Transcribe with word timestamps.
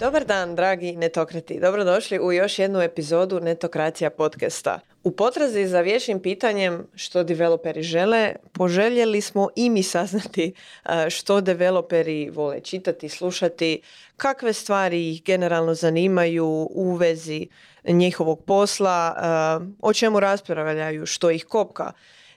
Dobar 0.00 0.24
dan, 0.24 0.54
dragi 0.54 0.96
netokrati. 0.96 1.60
Dobrodošli 1.60 2.18
u 2.20 2.32
još 2.32 2.58
jednu 2.58 2.80
epizodu 2.80 3.40
Netokracija 3.40 4.10
podcasta. 4.10 4.80
U 5.04 5.10
potrazi 5.10 5.66
za 5.66 5.80
vječnim 5.80 6.20
pitanjem 6.20 6.86
što 6.94 7.24
developeri 7.24 7.82
žele, 7.82 8.34
poželjeli 8.52 9.20
smo 9.20 9.48
i 9.56 9.70
mi 9.70 9.82
saznati 9.82 10.52
e, 10.84 11.10
što 11.10 11.40
developeri 11.40 12.30
vole 12.30 12.60
čitati, 12.60 13.08
slušati, 13.08 13.82
kakve 14.16 14.52
stvari 14.52 15.10
ih 15.10 15.22
generalno 15.24 15.74
zanimaju 15.74 16.68
u 16.70 16.94
vezi 16.94 17.46
njihovog 17.88 18.44
posla, 18.44 19.14
e, 19.16 19.76
o 19.82 19.92
čemu 19.92 20.20
raspravljaju, 20.20 21.06
što 21.06 21.30
ih 21.30 21.44
kopka. 21.44 21.92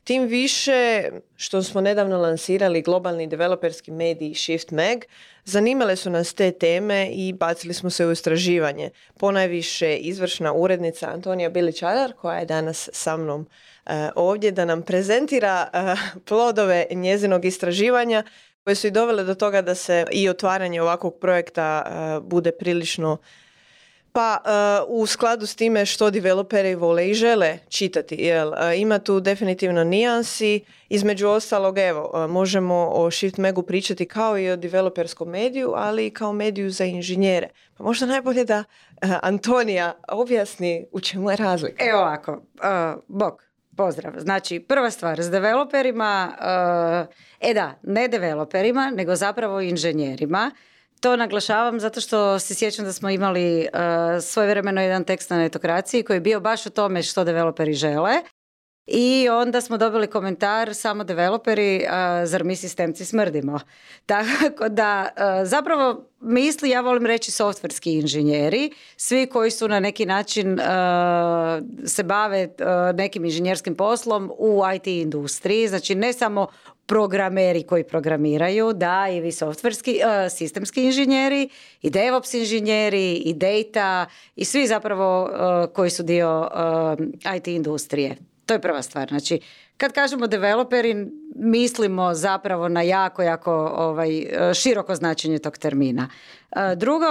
Tim 0.10 0.28
više 0.28 1.10
što 1.36 1.64
smo 1.64 1.82
nedavno 1.82 2.18
lansirali 2.18 2.82
globalni 2.82 3.28
developerski 3.28 3.92
medij 3.92 4.34
Shift 4.34 4.72
Mag, 4.72 4.98
zanimale 5.46 5.96
su 5.96 6.10
nas 6.10 6.34
te 6.34 6.52
teme 6.52 7.10
i 7.12 7.34
bacili 7.34 7.74
smo 7.74 7.90
se 7.90 8.06
u 8.06 8.12
istraživanje. 8.12 8.90
Ponajviše 9.20 9.96
izvršna 9.96 10.54
urednica 10.54 11.10
Antonija 11.10 11.50
Biličarar 11.50 12.14
koja 12.14 12.40
je 12.40 12.46
danas 12.46 12.90
sa 12.94 13.18
mnom 13.18 13.48
e, 13.86 14.10
ovdje 14.16 14.52
da 14.52 14.66
nam 14.66 14.82
prezentira 14.82 15.68
e, 15.74 15.96
plodove 16.26 16.86
njezinog 16.92 17.46
istraživanja 17.46 18.24
koje 18.64 18.76
su 18.76 18.88
i 18.88 18.92
dovele 18.92 19.24
do 19.24 19.36
toga 19.36 19.62
da 19.62 19.76
se 19.76 20.06
i 20.12 20.30
otvaranje 20.30 20.82
ovakvog 20.82 21.20
projekta 21.22 21.84
e, 21.86 22.20
bude 22.22 22.52
prilično 22.52 23.18
pa 24.14 24.38
uh, 24.88 25.02
u 25.02 25.06
skladu 25.06 25.46
s 25.46 25.56
time 25.56 25.86
što 25.86 26.12
developeri 26.12 26.76
vole 26.76 27.10
i 27.10 27.14
žele 27.14 27.58
čitati. 27.70 28.16
Jel? 28.16 28.48
Uh, 28.48 28.56
ima 28.76 29.00
tu 29.00 29.20
definitivno 29.20 29.84
nijansi. 29.84 30.62
Između 30.90 31.28
ostalog, 31.28 31.78
evo, 31.78 32.12
uh, 32.14 32.32
možemo 32.32 32.90
o 32.94 33.12
Shift 33.12 33.38
Megu 33.38 33.64
pričati 33.64 34.06
kao 34.06 34.40
i 34.40 34.50
o 34.50 34.56
developerskom 34.56 35.30
mediju, 35.30 35.74
ali 35.76 36.08
i 36.08 36.14
kao 36.14 36.34
mediju 36.34 36.70
za 36.70 36.86
inženjere. 36.86 37.48
Pa 37.78 37.84
možda 37.84 38.06
najbolje 38.06 38.46
da 38.46 38.64
Antonija 39.22 39.94
objasni 40.08 40.86
u 40.92 41.00
čemu 41.00 41.32
je 41.32 41.36
razlika. 41.38 41.86
Evo 41.86 42.00
ovako, 42.00 42.42
bok, 43.08 43.44
pozdrav. 43.78 44.14
Znači, 44.18 44.60
prva 44.60 44.92
stvar, 44.92 45.22
s 45.22 45.30
developerima, 45.30 46.34
e 47.40 47.54
da, 47.54 47.80
ne 47.84 48.08
developerima, 48.08 48.92
nego 48.96 49.16
zapravo 49.16 49.62
inženjerima, 49.62 50.52
to 51.00 51.16
naglašavam 51.16 51.80
zato 51.80 52.02
što 52.02 52.40
se 52.40 52.56
sjećam 52.56 52.86
da 52.86 52.94
smo 52.94 53.10
imali 53.10 53.60
uh, 53.74 54.24
svojevremeno 54.24 54.82
jedan 54.82 55.04
tekst 55.04 55.30
na 55.30 55.38
netokraciji 55.38 56.04
koji 56.04 56.18
je 56.18 56.22
bio 56.22 56.40
baš 56.40 56.66
o 56.66 56.70
tome 56.70 57.04
što 57.04 57.24
developeri 57.24 57.74
žele. 57.74 58.14
I 58.92 59.30
onda 59.30 59.62
smo 59.62 59.78
dobili 59.78 60.08
komentar 60.08 60.76
samo 60.76 61.04
developeri, 61.04 61.86
uh, 61.86 61.92
zar 62.28 62.44
mi 62.44 62.56
sistemci 62.56 63.06
smrdimo. 63.06 63.60
Tako 64.06 64.70
da 64.70 65.10
uh, 65.16 65.48
zapravo 65.48 66.06
misli, 66.20 66.70
ja 66.70 66.82
volim 66.82 67.06
reći 67.06 67.32
softverski 67.32 67.94
inženjeri, 67.94 68.72
svi 68.98 69.28
koji 69.28 69.52
su 69.52 69.68
na 69.68 69.80
neki 69.80 70.06
način 70.06 70.60
se 71.86 72.04
bave 72.04 72.50
nekim 72.96 73.26
inženjerskim 73.26 73.76
poslom 73.76 74.32
u 74.38 74.62
IT 74.76 74.88
industriji, 74.88 75.68
znači 75.68 75.96
ne 75.96 76.14
samo 76.14 76.48
programeri 76.90 77.64
koji 77.64 77.84
programiraju, 77.84 78.74
da 78.74 79.08
i 79.12 79.22
vi 79.22 79.32
softverski, 79.32 80.00
uh, 80.04 80.32
sistemski 80.32 80.84
inženjeri 80.84 81.50
i 81.82 81.90
DevOps 81.90 82.34
inženjeri 82.34 83.14
i 83.14 83.34
data 83.34 84.06
i 84.36 84.46
svi 84.46 84.68
zapravo 84.68 85.24
uh, 85.24 85.74
koji 85.74 85.90
su 85.90 86.04
dio 86.04 86.40
uh, 86.42 87.36
IT 87.36 87.48
industrije. 87.48 88.18
To 88.46 88.54
je 88.54 88.62
prva 88.62 88.82
stvar. 88.82 89.08
Znači, 89.08 89.40
kad 89.78 89.94
kažemo 89.94 90.28
developeri, 90.28 91.08
mislimo 91.36 92.14
zapravo 92.14 92.70
na 92.70 92.82
jako, 92.82 93.22
jako 93.22 93.54
ovaj, 93.76 94.26
široko 94.54 94.96
značenje 94.96 95.40
tog 95.40 95.58
termina. 95.58 96.10
Drugo, 96.76 97.06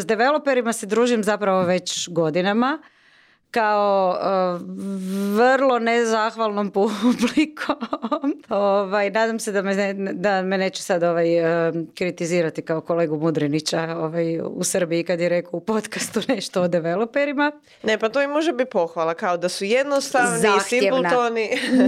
s 0.00 0.06
developerima 0.06 0.72
se 0.72 0.86
družim 0.86 1.24
zapravo 1.24 1.62
već 1.62 2.08
godinama 2.08 2.78
kao 3.52 4.18
uh, 4.20 4.60
vrlo 5.36 5.78
nezahvalnom 5.78 6.70
publikom. 6.76 7.76
ovaj, 8.48 9.10
nadam 9.10 9.38
se 9.38 9.52
da 9.52 9.62
me, 9.62 9.94
da 10.12 10.42
me 10.42 10.58
neće 10.58 10.82
sad 10.82 11.02
ovaj, 11.02 11.40
uh, 11.68 11.74
kritizirati 11.94 12.62
kao 12.62 12.80
kolegu 12.80 13.16
Mudrinića 13.16 13.96
ovaj, 13.96 14.40
u 14.40 14.64
Srbiji 14.64 15.04
kad 15.04 15.20
je 15.20 15.28
rekao 15.28 15.58
u 15.58 15.60
podcastu 15.60 16.20
nešto 16.28 16.62
o 16.62 16.68
developerima. 16.68 17.52
Ne, 17.82 17.98
pa 17.98 18.08
to 18.08 18.22
i 18.22 18.26
može 18.26 18.52
biti 18.52 18.70
pohvala, 18.70 19.14
kao 19.14 19.36
da 19.36 19.48
su 19.48 19.64
jednostavni, 19.64 20.38
Zahtjevna. 20.38 21.30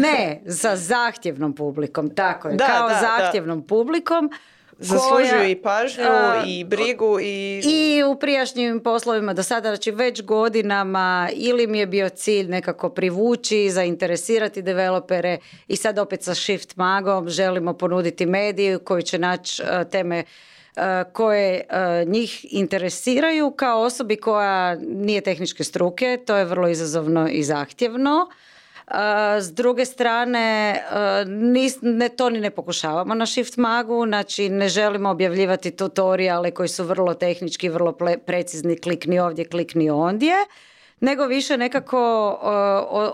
ne, 0.00 0.40
za 0.44 0.76
zahtjevnom 0.76 1.54
publikom, 1.54 2.14
tako 2.14 2.48
je, 2.48 2.56
da, 2.56 2.66
kao 2.66 2.88
da, 2.88 3.00
zahtjevnom 3.00 3.66
publikom 3.66 4.30
Zaslužuju 4.78 5.50
i 5.50 5.56
pažnju 5.56 6.04
i 6.46 6.64
brigu 6.64 7.20
i... 7.20 7.62
I 7.64 8.02
u 8.02 8.18
prijašnjim 8.18 8.80
poslovima 8.80 9.34
do 9.34 9.42
sada, 9.42 9.68
znači 9.68 9.90
već 9.90 10.22
godinama 10.22 11.28
ili 11.32 11.66
mi 11.66 11.78
je 11.78 11.86
bio 11.86 12.08
cilj 12.08 12.48
nekako 12.48 12.88
privući, 12.88 13.70
zainteresirati 13.70 14.62
developere 14.62 15.38
i 15.68 15.76
sad 15.76 15.98
opet 15.98 16.22
sa 16.22 16.34
Shift 16.34 16.76
Magom 16.76 17.28
želimo 17.28 17.74
ponuditi 17.74 18.26
mediju 18.26 18.78
koji 18.78 19.02
će 19.02 19.18
naći 19.18 19.62
teme 19.90 20.24
koje 21.12 21.64
njih 22.06 22.46
interesiraju 22.50 23.50
kao 23.50 23.82
osobi 23.82 24.16
koja 24.16 24.74
nije 24.74 25.20
tehničke 25.20 25.64
struke, 25.64 26.18
to 26.26 26.36
je 26.36 26.44
vrlo 26.44 26.68
izazovno 26.68 27.28
i 27.28 27.42
zahtjevno. 27.42 28.28
S 29.40 29.52
druge 29.52 29.84
strane, 29.84 30.80
ne, 31.82 32.08
to 32.08 32.30
ni 32.30 32.40
ne 32.40 32.50
pokušavamo 32.50 33.14
na 33.14 33.26
Shift 33.26 33.56
Magu, 33.56 34.06
znači 34.06 34.48
ne 34.48 34.68
želimo 34.68 35.10
objavljivati 35.10 35.70
tutoriale 35.70 36.50
koji 36.50 36.68
su 36.68 36.84
vrlo 36.84 37.14
tehnički, 37.14 37.68
vrlo 37.68 37.96
precizni, 38.26 38.78
klikni 38.78 39.18
ovdje, 39.18 39.44
klikni 39.44 39.90
ondje, 39.90 40.34
nego 41.00 41.26
više 41.26 41.56
nekako 41.56 42.30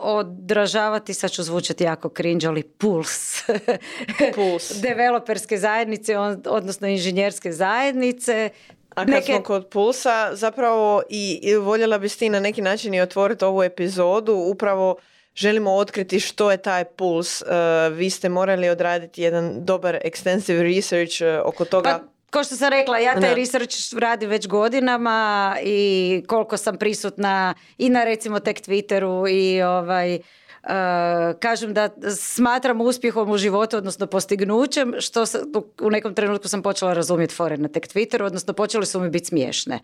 odražavati, 0.01 1.15
sad 1.15 1.31
ću 1.31 1.43
zvučati 1.43 1.85
jako 1.85 2.09
cringe, 2.17 2.47
ali 2.47 2.63
puls. 2.63 3.43
Puls. 4.35 4.81
Developerske 4.83 5.57
zajednice, 5.57 6.19
odnosno 6.47 6.89
inženjerske 6.89 7.53
zajednice, 7.53 8.51
a 8.95 9.07
kad 9.07 9.25
smo 9.25 9.43
kod 9.43 9.69
pulsa, 9.69 10.31
zapravo 10.33 11.03
i, 11.09 11.57
voljela 11.57 11.99
biste 11.99 12.19
ti 12.19 12.29
na 12.29 12.41
neki 12.41 12.63
način 12.63 12.95
i 12.95 13.01
otvoriti 13.01 13.45
ovu 13.45 13.63
epizodu 13.63 14.33
upravo 14.35 14.97
želimo 15.41 15.73
otkriti 15.75 16.21
što 16.21 16.51
je 16.51 16.56
taj 16.56 16.84
puls. 16.84 17.43
Uh, 17.43 17.49
vi 17.93 18.11
ste 18.11 18.28
morali 18.28 18.69
odraditi 18.69 19.23
jedan 19.23 19.65
dobar 19.65 19.99
extensive 20.05 20.77
research 20.77 21.23
uh, 21.23 21.49
oko 21.49 21.65
toga. 21.65 21.89
Pa, 21.89 22.05
kao 22.31 22.45
što 22.45 22.56
sam 22.56 22.69
rekla, 22.69 22.99
ja 22.99 23.21
taj 23.21 23.34
research 23.34 23.77
radim 23.99 24.31
već 24.31 24.49
godinama 24.49 25.56
i 25.62 26.23
koliko 26.27 26.56
sam 26.56 26.77
prisutna 26.77 27.55
i 27.78 27.89
na 27.89 28.05
recimo 28.05 28.41
tek 28.41 28.61
Twitteru 28.61 29.28
i 29.31 29.62
ovaj 29.62 30.19
Uh, 30.62 30.69
kažem 31.39 31.75
da 31.75 31.89
smatram 32.17 32.81
uspjehom 32.81 33.31
u 33.31 33.39
životu, 33.39 33.77
odnosno 33.77 34.07
postignućem, 34.07 34.95
što 34.99 35.25
u 35.81 35.91
nekom 35.91 36.15
trenutku 36.15 36.49
sam 36.49 36.62
počela 36.62 36.93
razumjeti 36.93 37.34
fore 37.34 37.57
na 37.57 37.69
tek 37.69 37.89
Twitteru, 37.89 38.25
odnosno 38.25 38.53
počeli 38.53 38.87
su 38.87 39.01
mi 39.01 39.11
biti 39.11 39.25
smiješne 39.25 39.81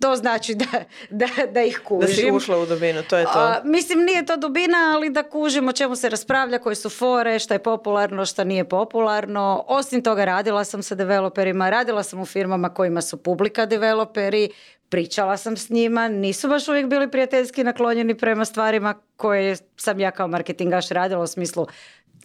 to 0.00 0.16
znači 0.16 0.54
da, 0.54 0.66
da, 1.10 1.26
da 1.52 1.62
ih 1.62 1.80
kužim. 1.84 2.08
Da 2.08 2.14
si 2.14 2.30
ušla 2.30 2.58
u 2.58 2.66
dubinu, 2.66 3.02
to 3.02 3.16
je 3.16 3.24
to. 3.24 3.60
mislim, 3.64 3.98
nije 3.98 4.26
to 4.26 4.36
dubina, 4.36 4.92
ali 4.94 5.10
da 5.10 5.22
kužim 5.22 5.68
o 5.68 5.72
čemu 5.72 5.96
se 5.96 6.08
raspravlja, 6.08 6.58
koji 6.58 6.76
su 6.76 6.90
fore, 6.90 7.38
šta 7.38 7.54
je 7.54 7.62
popularno, 7.62 8.26
šta 8.26 8.44
nije 8.44 8.68
popularno. 8.68 9.64
Osim 9.68 10.02
toga, 10.02 10.24
radila 10.24 10.64
sam 10.64 10.82
sa 10.82 10.94
developerima, 10.94 11.70
radila 11.70 12.02
sam 12.02 12.20
u 12.20 12.26
firmama 12.26 12.74
kojima 12.74 13.02
su 13.02 13.16
publika 13.16 13.66
developeri, 13.66 14.50
pričala 14.88 15.36
sam 15.36 15.56
s 15.56 15.70
njima, 15.70 16.08
nisu 16.08 16.48
baš 16.48 16.68
uvijek 16.68 16.86
bili 16.86 17.10
prijateljski 17.10 17.64
naklonjeni 17.64 18.14
prema 18.14 18.44
stvarima 18.44 18.94
koje 19.16 19.56
sam 19.76 20.00
ja 20.00 20.10
kao 20.10 20.28
marketingaš 20.28 20.88
radila 20.88 21.22
u 21.22 21.26
smislu 21.26 21.66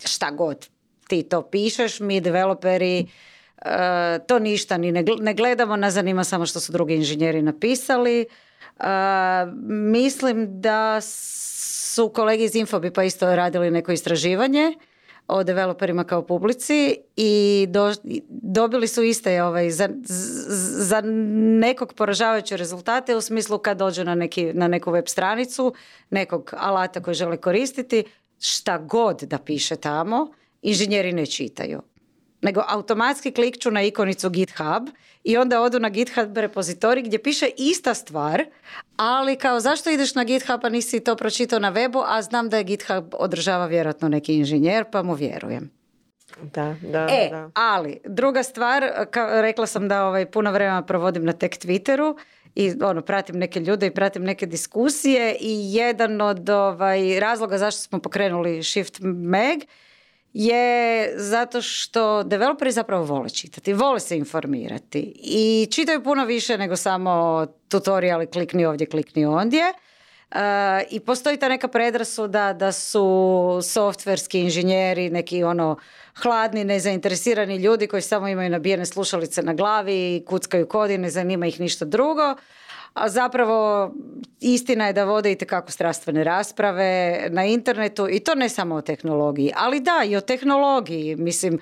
šta 0.05 0.31
god 0.31 0.67
ti 1.07 1.23
to 1.23 1.41
pišeš, 1.41 1.99
mi 1.99 2.21
developeri 2.21 3.07
to 4.27 4.39
ništa 4.39 4.77
ni 4.77 4.91
ne 5.19 5.33
gledamo, 5.33 5.75
nas 5.75 5.93
zanima 5.93 6.23
samo 6.23 6.45
što 6.45 6.59
su 6.59 6.71
drugi 6.71 6.95
inženjeri 6.95 7.41
napisali. 7.41 8.21
E, 8.21 8.25
mislim 9.67 10.61
da 10.61 11.01
su 11.01 12.09
kolege 12.09 12.43
iz 12.43 12.55
Infobipa 12.55 13.03
isto 13.03 13.35
radili 13.35 13.71
neko 13.71 13.91
istraživanje 13.91 14.73
o 15.27 15.43
developerima 15.43 16.03
kao 16.03 16.21
publici 16.21 16.97
i 17.15 17.67
dobili 18.29 18.87
su 18.87 19.03
iste 19.03 19.43
ovaj, 19.43 19.71
za, 19.71 19.89
za 20.77 21.01
nekog 21.59 21.93
poražavajuće 21.93 22.57
rezultate 22.57 23.15
u 23.15 23.21
smislu 23.21 23.57
kad 23.57 23.77
dođu 23.77 24.03
na, 24.03 24.15
neki, 24.15 24.53
na 24.53 24.67
neku 24.67 24.91
web 24.91 25.05
stranicu 25.07 25.73
nekog 26.09 26.53
alata 26.57 27.01
koji 27.01 27.15
žele 27.15 27.37
koristiti, 27.37 28.03
šta 28.39 28.77
god 28.77 29.21
da 29.21 29.37
piše 29.37 29.75
tamo, 29.75 30.31
inženjeri 30.61 31.13
ne 31.13 31.25
čitaju 31.25 31.81
nego 32.43 32.61
automatski 32.67 33.31
klikću 33.31 33.71
na 33.71 33.81
ikonicu 33.81 34.29
GitHub 34.29 34.89
i 35.23 35.37
onda 35.37 35.61
odu 35.61 35.79
na 35.79 35.89
GitHub 35.89 36.37
repozitorij 36.37 37.03
gdje 37.03 37.23
piše 37.23 37.49
ista 37.57 37.93
stvar, 37.93 38.45
ali 38.97 39.35
kao 39.35 39.59
zašto 39.59 39.89
ideš 39.89 40.15
na 40.15 40.23
GitHub 40.23 40.59
a 40.65 40.69
nisi 40.69 40.99
to 40.99 41.15
pročitao 41.15 41.59
na 41.59 41.73
webu, 41.73 42.03
a 42.07 42.21
znam 42.21 42.49
da 42.49 42.57
je 42.57 42.63
GitHub 42.63 43.05
održava 43.13 43.65
vjerojatno 43.65 44.09
neki 44.09 44.35
inženjer 44.35 44.85
pa 44.91 45.03
mu 45.03 45.13
vjerujem. 45.13 45.71
Da, 46.43 46.75
da, 46.81 47.07
E, 47.11 47.29
da. 47.31 47.49
ali 47.53 47.97
druga 48.05 48.43
stvar, 48.43 48.83
ka- 49.11 49.41
rekla 49.41 49.67
sam 49.67 49.87
da 49.87 50.05
ovaj, 50.05 50.25
puno 50.25 50.51
vremena 50.51 50.81
provodim 50.81 51.25
na 51.25 51.33
tek 51.33 51.57
Twitteru 51.57 52.17
i 52.55 52.73
ono, 52.81 53.01
pratim 53.01 53.37
neke 53.37 53.59
ljude 53.59 53.87
i 53.87 53.91
pratim 53.91 54.23
neke 54.23 54.45
diskusije 54.45 55.37
i 55.39 55.73
jedan 55.73 56.21
od 56.21 56.49
ovaj, 56.49 57.19
razloga 57.19 57.57
zašto 57.57 57.81
smo 57.81 57.99
pokrenuli 57.99 58.63
Shift 58.63 58.99
Mag 59.01 59.59
je 60.33 61.13
zato 61.17 61.61
što 61.61 62.23
developeri 62.23 62.71
zapravo 62.71 63.03
vole 63.03 63.29
čitati, 63.29 63.73
vole 63.73 63.99
se 63.99 64.17
informirati 64.17 65.13
i 65.23 65.67
čitaju 65.71 66.03
puno 66.03 66.25
više 66.25 66.57
nego 66.57 66.75
samo 66.75 67.45
tutoriali 67.67 68.27
klikni 68.27 68.65
ovdje, 68.65 68.87
klikni 68.87 69.25
ondje. 69.25 69.63
Uh, 70.31 70.39
I 70.89 70.99
postoji 70.99 71.37
ta 71.37 71.49
neka 71.49 71.67
predrasuda 71.67 72.53
da 72.53 72.71
su 72.71 73.59
softverski 73.63 74.39
inženjeri 74.39 75.09
neki 75.09 75.43
ono 75.43 75.77
hladni, 76.15 76.63
nezainteresirani 76.63 77.55
ljudi 77.55 77.87
koji 77.87 78.01
samo 78.01 78.27
imaju 78.27 78.49
nabijene 78.49 78.85
slušalice 78.85 79.41
na 79.41 79.53
glavi 79.53 80.15
i 80.15 80.25
kuckaju 80.25 80.67
kod 80.67 80.91
i 80.91 80.97
ne 80.97 81.09
zanima 81.09 81.47
ih 81.47 81.59
ništa 81.59 81.85
drugo. 81.85 82.35
A 82.93 83.09
zapravo 83.09 83.91
istina 84.39 84.87
je 84.87 84.93
da 84.93 85.03
vode 85.03 85.31
i 85.31 85.37
tekako 85.37 85.71
strastvene 85.71 86.23
rasprave 86.23 87.21
na 87.29 87.45
internetu 87.45 88.07
i 88.09 88.19
to 88.19 88.35
ne 88.35 88.49
samo 88.49 88.75
o 88.75 88.81
tehnologiji, 88.81 89.51
ali 89.55 89.79
da 89.79 90.03
i 90.05 90.15
o 90.15 90.21
tehnologiji. 90.21 91.15
Mislim, 91.15 91.59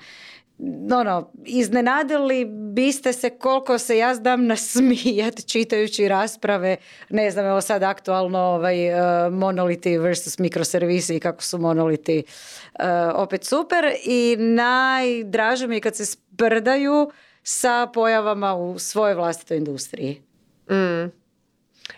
ono, 0.92 1.30
iznenadili 1.44 2.44
biste 2.74 3.12
se 3.12 3.30
koliko 3.30 3.78
se 3.78 3.98
ja 3.98 4.14
znam 4.14 4.46
nasmijat 4.46 5.46
čitajući 5.46 6.08
rasprave, 6.08 6.76
ne 7.10 7.30
znam, 7.30 7.46
evo 7.46 7.60
sad 7.60 7.82
aktualno 7.82 8.38
ovaj, 8.38 8.88
eh, 8.88 9.30
monoliti 9.30 9.98
versus 9.98 10.38
mikroservisi 10.38 11.16
i 11.16 11.20
kako 11.20 11.42
su 11.42 11.58
monoliti 11.58 12.18
eh, 12.18 12.84
opet 13.14 13.44
super 13.44 13.84
i 14.04 14.36
najdraže 14.38 15.66
mi 15.66 15.76
je 15.76 15.80
kad 15.80 15.96
se 15.96 16.06
sprdaju 16.06 17.10
sa 17.42 17.86
pojavama 17.94 18.54
u 18.54 18.78
svojoj 18.78 19.14
vlastitoj 19.14 19.56
industriji. 19.56 20.22
Mm. 20.70 21.21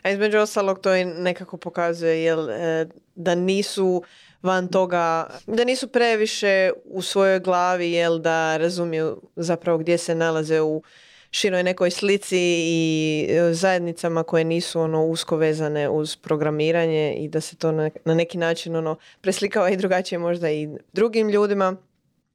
A 0.04 0.10
između 0.10 0.38
ostalog 0.38 0.80
to 0.80 0.94
i 0.94 1.04
nekako 1.04 1.56
pokazuje 1.56 2.24
jel, 2.24 2.50
e, 2.50 2.86
da 3.14 3.34
nisu 3.34 4.02
van 4.42 4.68
toga, 4.68 5.26
da 5.46 5.64
nisu 5.64 5.88
previše 5.88 6.70
u 6.84 7.02
svojoj 7.02 7.40
glavi 7.40 7.92
jel, 7.92 8.18
da 8.18 8.56
razumiju 8.56 9.20
zapravo 9.36 9.78
gdje 9.78 9.98
se 9.98 10.14
nalaze 10.14 10.60
u 10.60 10.82
široj 11.30 11.62
nekoj 11.62 11.90
slici 11.90 12.38
i 12.38 13.26
e, 13.30 13.54
zajednicama 13.54 14.22
koje 14.22 14.44
nisu 14.44 14.80
ono 14.80 15.06
usko 15.06 15.36
vezane 15.36 15.88
uz 15.88 16.16
programiranje 16.16 17.14
i 17.18 17.28
da 17.28 17.40
se 17.40 17.56
to 17.56 17.72
na, 17.72 17.90
neki 18.04 18.38
način 18.38 18.76
ono 18.76 18.96
preslikava 19.20 19.70
i 19.70 19.76
drugačije 19.76 20.18
možda 20.18 20.50
i 20.50 20.68
drugim 20.92 21.28
ljudima. 21.28 21.76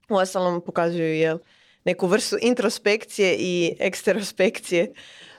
Uostalom 0.10 0.62
pokazuju 0.62 1.14
jel, 1.14 1.38
neku 1.86 2.08
vrstu 2.08 2.38
introspekcije 2.42 3.36
i 3.40 3.76
eksterospekcije 3.80 4.94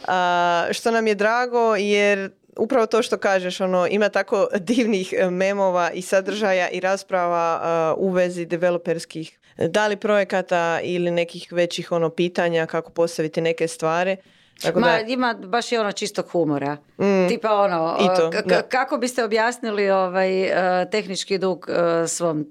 a, 0.09 0.67
što 0.71 0.91
nam 0.91 1.07
je 1.07 1.15
drago 1.15 1.77
jer 1.77 2.31
upravo 2.59 2.87
to 2.87 3.03
što 3.03 3.19
kažeš, 3.19 3.61
ono, 3.61 3.87
ima 3.91 4.09
tako 4.09 4.49
divnih 4.61 5.15
e, 5.19 5.31
memova 5.31 5.91
i 5.91 6.03
sadržaja 6.03 6.69
i 6.69 6.81
rasprava 6.81 7.61
a, 7.63 7.95
u 7.97 8.11
vezi 8.11 8.47
developerskih 8.47 9.41
da 9.69 9.87
li 9.87 9.97
projekata 9.97 10.81
ili 10.83 11.11
nekih 11.11 11.53
većih 11.53 11.93
ono 11.93 12.11
pitanja 12.11 12.67
kako 12.67 12.91
postaviti 12.91 13.41
neke 13.41 13.69
stvari. 13.69 14.17
Tako 14.63 14.81
Ma, 14.81 14.87
da, 14.87 14.99
ima 14.99 15.35
baš 15.35 15.73
i 15.73 15.77
ono 15.77 15.93
čistog 15.93 16.29
humora. 16.29 16.77
Mm. 16.99 17.29
Tipa 17.29 17.55
ono, 17.55 17.97
to, 18.17 18.31
k- 18.31 18.43
k- 18.43 18.47
da. 18.47 18.63
kako 18.63 18.99
biste 18.99 19.25
objasnili 19.25 19.91
ovaj 19.91 20.43
e, 20.43 20.91
tehnički 20.91 21.39
dug 21.39 21.67
e, 21.69 22.09
svom 22.09 22.47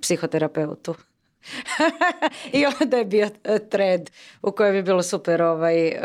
psihoterapeutu? 0.00 0.94
I 2.52 2.64
onda 2.80 2.96
je 2.96 3.04
bio 3.04 3.28
e, 3.44 3.58
thread 3.68 4.10
u 4.42 4.52
kojem 4.52 4.74
je 4.74 4.82
bilo 4.82 5.02
super 5.02 5.42
ovaj, 5.42 5.88
e, 5.88 6.00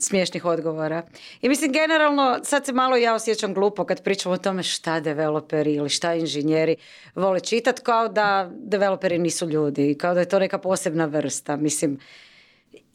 smiješnih 0.00 0.44
odgovora. 0.44 1.02
I 1.42 1.48
mislim, 1.48 1.72
generalno, 1.72 2.38
sad 2.42 2.66
se 2.66 2.72
malo 2.72 2.96
ja 2.96 3.14
osjećam 3.14 3.54
glupo 3.54 3.84
kad 3.84 4.02
pričam 4.02 4.32
o 4.32 4.36
tome 4.36 4.62
šta 4.62 5.00
developeri 5.00 5.74
ili 5.74 5.88
šta 5.88 6.14
inženjeri 6.14 6.76
vole 7.14 7.40
čitati, 7.40 7.82
kao 7.82 8.08
da 8.08 8.50
developeri 8.54 9.18
nisu 9.18 9.48
ljudi, 9.48 9.96
kao 10.00 10.14
da 10.14 10.20
je 10.20 10.28
to 10.28 10.38
neka 10.38 10.58
posebna 10.58 11.04
vrsta. 11.04 11.56
Mislim, 11.56 11.98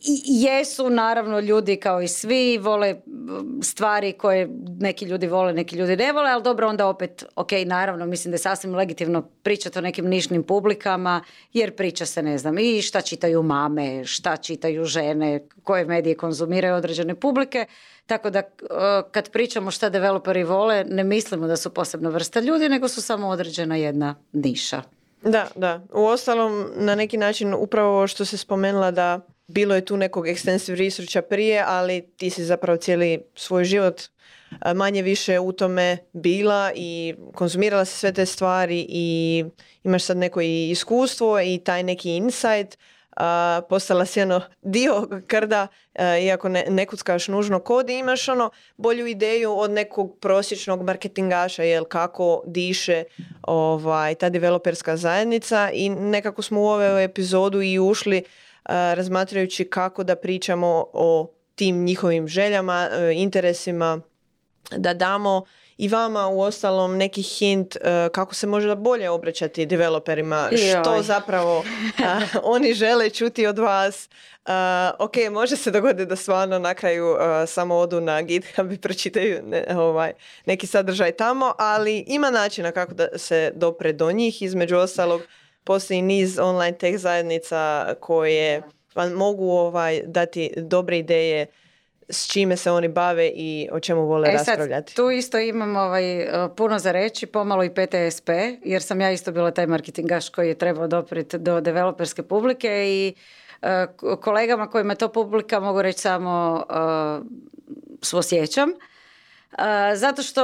i 0.03 0.21
jesu 0.25 0.89
naravno 0.89 1.39
ljudi 1.39 1.75
kao 1.75 2.01
i 2.01 2.07
svi 2.07 2.57
vole 2.57 2.95
stvari 3.63 4.13
koje 4.13 4.49
neki 4.79 5.05
ljudi 5.05 5.27
vole, 5.27 5.53
neki 5.53 5.75
ljudi 5.75 5.95
ne 5.95 6.11
vole, 6.11 6.29
ali 6.29 6.43
dobro 6.43 6.67
onda 6.67 6.87
opet, 6.87 7.23
ok, 7.35 7.51
naravno 7.65 8.05
mislim 8.05 8.31
da 8.31 8.35
je 8.35 8.39
sasvim 8.39 8.75
legitimno 8.75 9.21
pričati 9.43 9.79
o 9.79 9.81
nekim 9.81 10.05
nišnim 10.05 10.43
publikama, 10.43 11.23
jer 11.53 11.75
priča 11.75 12.05
se 12.05 12.23
ne 12.23 12.37
znam 12.37 12.57
i 12.57 12.81
šta 12.81 13.01
čitaju 13.01 13.43
mame, 13.43 14.05
šta 14.05 14.37
čitaju 14.37 14.85
žene, 14.85 15.47
koje 15.63 15.85
medije 15.85 16.15
konzumiraju 16.15 16.75
određene 16.75 17.15
publike, 17.15 17.65
tako 18.05 18.29
da 18.29 18.39
eh, 18.39 18.45
kad 19.11 19.29
pričamo 19.29 19.71
šta 19.71 19.89
developeri 19.89 20.43
vole, 20.43 20.83
ne 20.83 21.03
mislimo 21.03 21.47
da 21.47 21.57
su 21.57 21.73
posebna 21.73 22.09
vrsta 22.09 22.39
ljudi, 22.39 22.69
nego 22.69 22.87
su 22.87 23.01
samo 23.01 23.27
određena 23.27 23.75
jedna 23.75 24.15
niša. 24.33 24.81
Da, 25.23 25.47
da. 25.55 25.81
U 25.93 26.05
ostalom, 26.05 26.65
na 26.75 26.95
neki 26.95 27.17
način, 27.17 27.53
upravo 27.53 28.07
što 28.07 28.25
se 28.25 28.37
spomenula 28.37 28.91
da 28.91 29.19
bilo 29.53 29.75
je 29.75 29.85
tu 29.85 29.97
nekog 29.97 30.27
extensive 30.27 30.75
researcha 30.75 31.21
prije, 31.21 31.63
ali 31.67 32.01
ti 32.17 32.29
si 32.29 32.43
zapravo 32.43 32.77
cijeli 32.77 33.21
svoj 33.35 33.63
život 33.63 34.01
a, 34.59 34.73
manje 34.73 35.01
više 35.01 35.39
u 35.39 35.51
tome 35.51 35.97
bila 36.13 36.71
i 36.75 37.15
konzumirala 37.35 37.85
si 37.85 37.99
sve 37.99 38.13
te 38.13 38.25
stvari 38.25 38.85
i 38.89 39.45
imaš 39.83 40.03
sad 40.03 40.17
neko 40.17 40.41
iskustvo 40.41 41.41
i 41.41 41.59
taj 41.63 41.83
neki 41.83 42.15
insight. 42.15 42.77
a, 43.17 43.61
postala 43.69 44.05
si 44.05 44.21
ono 44.21 44.41
dio 44.61 45.07
krda, 45.27 45.67
a, 45.95 46.17
iako 46.17 46.49
ne, 46.49 46.65
ne 46.69 46.85
kuckaš 46.85 47.27
nužno 47.27 47.59
kod 47.59 47.89
i 47.89 47.93
imaš 47.99 48.27
ono 48.27 48.49
bolju 48.77 49.07
ideju 49.07 49.59
od 49.59 49.71
nekog 49.71 50.17
prosječnog 50.19 50.83
marketingaša, 50.83 51.63
jel 51.63 51.83
kako 51.83 52.43
diše 52.45 53.03
ovaj, 53.41 54.15
ta 54.15 54.29
developerska 54.29 54.97
zajednica 54.97 55.69
i 55.73 55.89
nekako 55.89 56.41
smo 56.41 56.61
u 56.61 56.65
ovu 56.65 56.97
epizodu 56.97 57.61
i 57.61 57.79
ušli 57.79 58.23
razmatrajući 58.65 59.69
kako 59.69 60.03
da 60.03 60.15
pričamo 60.15 60.85
o 60.93 61.33
tim 61.55 61.83
njihovim 61.83 62.27
željama, 62.27 62.89
e, 62.91 63.13
interesima, 63.13 64.01
da 64.77 64.93
damo 64.93 65.43
i 65.77 65.87
vama 65.87 66.27
u 66.27 66.41
ostalom 66.41 66.97
neki 66.97 67.21
hint 67.21 67.75
e, 67.75 68.09
kako 68.11 68.35
se 68.35 68.47
može 68.47 68.75
bolje 68.75 69.09
obraćati 69.09 69.65
developerima, 69.65 70.49
što 70.81 71.01
zapravo 71.01 71.63
a, 72.05 72.19
oni 72.43 72.73
žele 72.73 73.09
čuti 73.09 73.47
od 73.47 73.59
vas. 73.59 74.09
A, 74.45 74.91
ok, 74.99 75.13
može 75.31 75.57
se 75.57 75.71
dogoditi 75.71 76.05
da 76.05 76.15
stvarno 76.15 76.59
na 76.59 76.73
kraju 76.73 77.15
samo 77.47 77.75
odu 77.75 78.01
na 78.01 78.21
GitHub 78.21 78.71
i 78.71 78.77
pročitaju 78.77 79.41
ne- 79.43 79.65
ovaj, 79.77 80.11
neki 80.45 80.67
sadržaj 80.67 81.11
tamo, 81.11 81.53
ali 81.57 82.05
ima 82.07 82.29
načina 82.31 82.71
kako 82.71 82.93
da 82.93 83.07
se 83.15 83.51
dopre 83.55 83.93
do 83.93 84.11
njih. 84.11 84.41
Između 84.41 84.77
ostalog, 84.77 85.21
postoji 85.63 86.01
niz 86.01 86.39
online 86.39 86.77
tech 86.77 86.97
zajednica 86.97 87.93
koje 87.99 88.61
vam 88.95 89.11
mogu 89.11 89.51
ovaj, 89.51 90.01
dati 90.05 90.53
dobre 90.57 90.97
ideje 90.97 91.45
s 92.09 92.31
čime 92.31 92.57
se 92.57 92.71
oni 92.71 92.87
bave 92.87 93.31
i 93.35 93.69
o 93.71 93.79
čemu 93.79 94.05
vole 94.05 94.29
E 94.29 94.37
sad, 94.37 94.47
raspravljati. 94.47 94.95
tu 94.95 95.09
isto 95.09 95.39
imam 95.39 95.75
ovaj, 95.75 96.21
e, 96.21 96.49
puno 96.55 96.79
za 96.79 96.91
reći, 96.91 97.25
pomalo 97.25 97.63
i 97.63 97.69
PTSP, 97.69 98.29
jer 98.63 98.81
sam 98.81 99.01
ja 99.01 99.11
isto 99.11 99.31
bila 99.31 99.51
taj 99.51 99.67
marketingaš 99.67 100.29
koji 100.29 100.47
je 100.47 100.57
trebao 100.57 100.87
dopriti 100.87 101.37
do 101.37 101.61
developerske 101.61 102.23
publike 102.23 102.83
i 102.87 103.13
e, 103.61 103.87
kolegama 104.21 104.67
kojima 104.67 104.93
je 104.93 104.97
to 104.97 105.11
publika 105.11 105.59
mogu 105.59 105.81
reći 105.81 105.99
samo 105.99 106.65
uh, 106.69 107.25
svosjećam. 108.01 108.69
E, 108.69 108.75
zato 109.95 110.23
što 110.23 110.43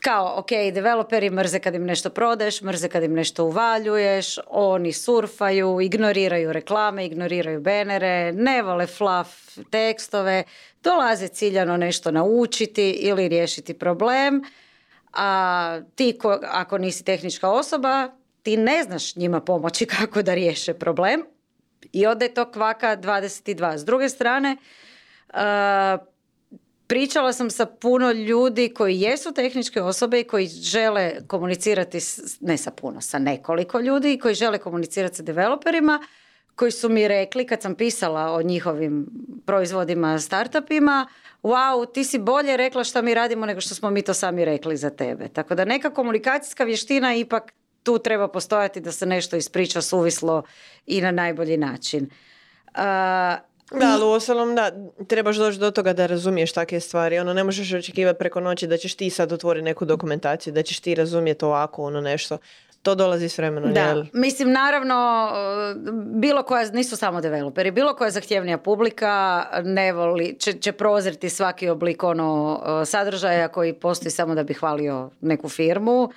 kao, 0.00 0.34
ok, 0.38 0.48
developeri 0.74 1.30
mrze 1.30 1.58
kad 1.58 1.74
im 1.74 1.84
nešto 1.84 2.10
prodaješ, 2.10 2.62
mrze 2.62 2.88
kad 2.88 3.02
im 3.02 3.14
nešto 3.14 3.44
uvaljuješ, 3.44 4.38
oni 4.46 4.92
surfaju, 4.92 5.80
ignoriraju 5.80 6.52
reklame, 6.52 7.06
ignoriraju 7.06 7.60
benere, 7.60 8.32
ne 8.32 8.62
vole 8.62 8.86
fluff 8.86 9.58
tekstove, 9.70 10.44
dolaze 10.82 11.28
ciljano 11.28 11.76
nešto 11.76 12.10
naučiti 12.10 12.90
ili 12.90 13.28
riješiti 13.28 13.78
problem, 13.78 14.42
a 15.12 15.80
ti 15.94 16.18
ko, 16.18 16.38
ako 16.42 16.78
nisi 16.78 17.04
tehnička 17.04 17.50
osoba, 17.50 18.08
ti 18.42 18.56
ne 18.56 18.82
znaš 18.82 19.16
njima 19.16 19.40
pomoći 19.40 19.86
kako 19.96 20.22
da 20.22 20.34
riješe 20.34 20.74
problem 20.74 21.22
i 21.92 22.06
onda 22.06 22.24
je 22.24 22.34
to 22.34 22.52
kvaka 22.52 22.96
22. 22.96 23.78
S 23.78 23.84
druge 23.84 24.08
strane, 24.08 24.56
pričala 26.86 27.32
sam 27.32 27.50
sa 27.50 27.66
puno 27.66 28.12
ljudi 28.12 28.68
koji 28.74 29.00
jesu 29.00 29.32
tehničke 29.32 29.82
osobe 29.82 30.20
i 30.20 30.24
koji 30.24 30.46
žele 30.46 31.12
komunicirati, 31.26 32.00
s, 32.00 32.40
ne 32.40 32.56
sa 32.56 32.70
puno, 32.70 33.00
sa 33.00 33.18
nekoliko 33.18 33.80
ljudi 33.80 34.12
i 34.12 34.18
koji 34.18 34.34
žele 34.34 34.58
komunicirati 34.58 35.16
sa 35.16 35.22
developerima, 35.22 36.00
koji 36.54 36.70
su 36.70 36.88
mi 36.88 37.08
rekli 37.08 37.46
kad 37.46 37.62
sam 37.62 37.74
pisala 37.74 38.32
o 38.32 38.42
njihovim 38.42 39.06
proizvodima, 39.46 40.18
startupima, 40.18 41.08
wow, 41.42 41.92
ti 41.92 42.04
si 42.04 42.18
bolje 42.18 42.56
rekla 42.56 42.84
šta 42.84 43.02
mi 43.02 43.14
radimo 43.14 43.46
nego 43.46 43.60
što 43.60 43.74
smo 43.74 43.90
mi 43.90 44.02
to 44.02 44.14
sami 44.14 44.44
rekli 44.44 44.76
za 44.76 44.90
tebe. 44.90 45.28
Tako 45.28 45.54
da 45.54 45.64
neka 45.64 45.90
komunikacijska 45.90 46.64
vještina 46.64 47.14
ipak 47.14 47.52
tu 47.82 47.98
treba 47.98 48.28
postojati 48.28 48.80
da 48.80 48.92
se 48.92 49.06
nešto 49.06 49.36
ispriča 49.36 49.82
suvislo 49.82 50.42
i 50.86 51.00
na 51.00 51.10
najbolji 51.10 51.56
način. 51.56 52.10
Da, 53.70 53.86
ali 53.86 54.04
uostalom 54.04 54.54
da, 54.54 54.70
trebaš 55.08 55.36
doći 55.36 55.58
do 55.58 55.70
toga 55.70 55.92
da 55.92 56.06
razumiješ 56.06 56.52
takve 56.52 56.80
stvari. 56.80 57.18
Ono, 57.18 57.34
ne 57.34 57.44
možeš 57.44 57.72
očekivati 57.72 58.18
preko 58.18 58.40
noći 58.40 58.66
da 58.66 58.76
ćeš 58.76 58.94
ti 58.94 59.10
sad 59.10 59.32
otvoriti 59.32 59.64
neku 59.64 59.84
dokumentaciju, 59.84 60.52
da 60.52 60.62
ćeš 60.62 60.80
ti 60.80 60.94
razumjeti 60.94 61.44
ovako 61.44 61.82
ono 61.82 62.00
nešto. 62.00 62.38
To 62.82 62.94
dolazi 62.94 63.28
s 63.28 63.38
vremenom, 63.38 63.72
Da, 63.72 63.80
jel? 63.80 64.04
mislim 64.12 64.52
naravno 64.52 65.30
bilo 66.14 66.42
koja, 66.42 66.70
nisu 66.70 66.96
samo 66.96 67.20
developeri, 67.20 67.70
bilo 67.70 67.94
koja 67.94 68.10
zahtjevnija 68.10 68.58
publika 68.58 69.44
ne 69.62 69.92
voli, 69.92 70.36
će, 70.38 70.52
će 70.52 70.72
prozreti 70.72 71.30
svaki 71.30 71.68
oblik 71.68 72.02
ono 72.02 72.60
sadržaja 72.86 73.48
koji 73.48 73.72
postoji 73.72 74.10
samo 74.10 74.34
da 74.34 74.42
bi 74.42 74.54
hvalio 74.54 75.10
neku 75.20 75.48
firmu. 75.48 76.10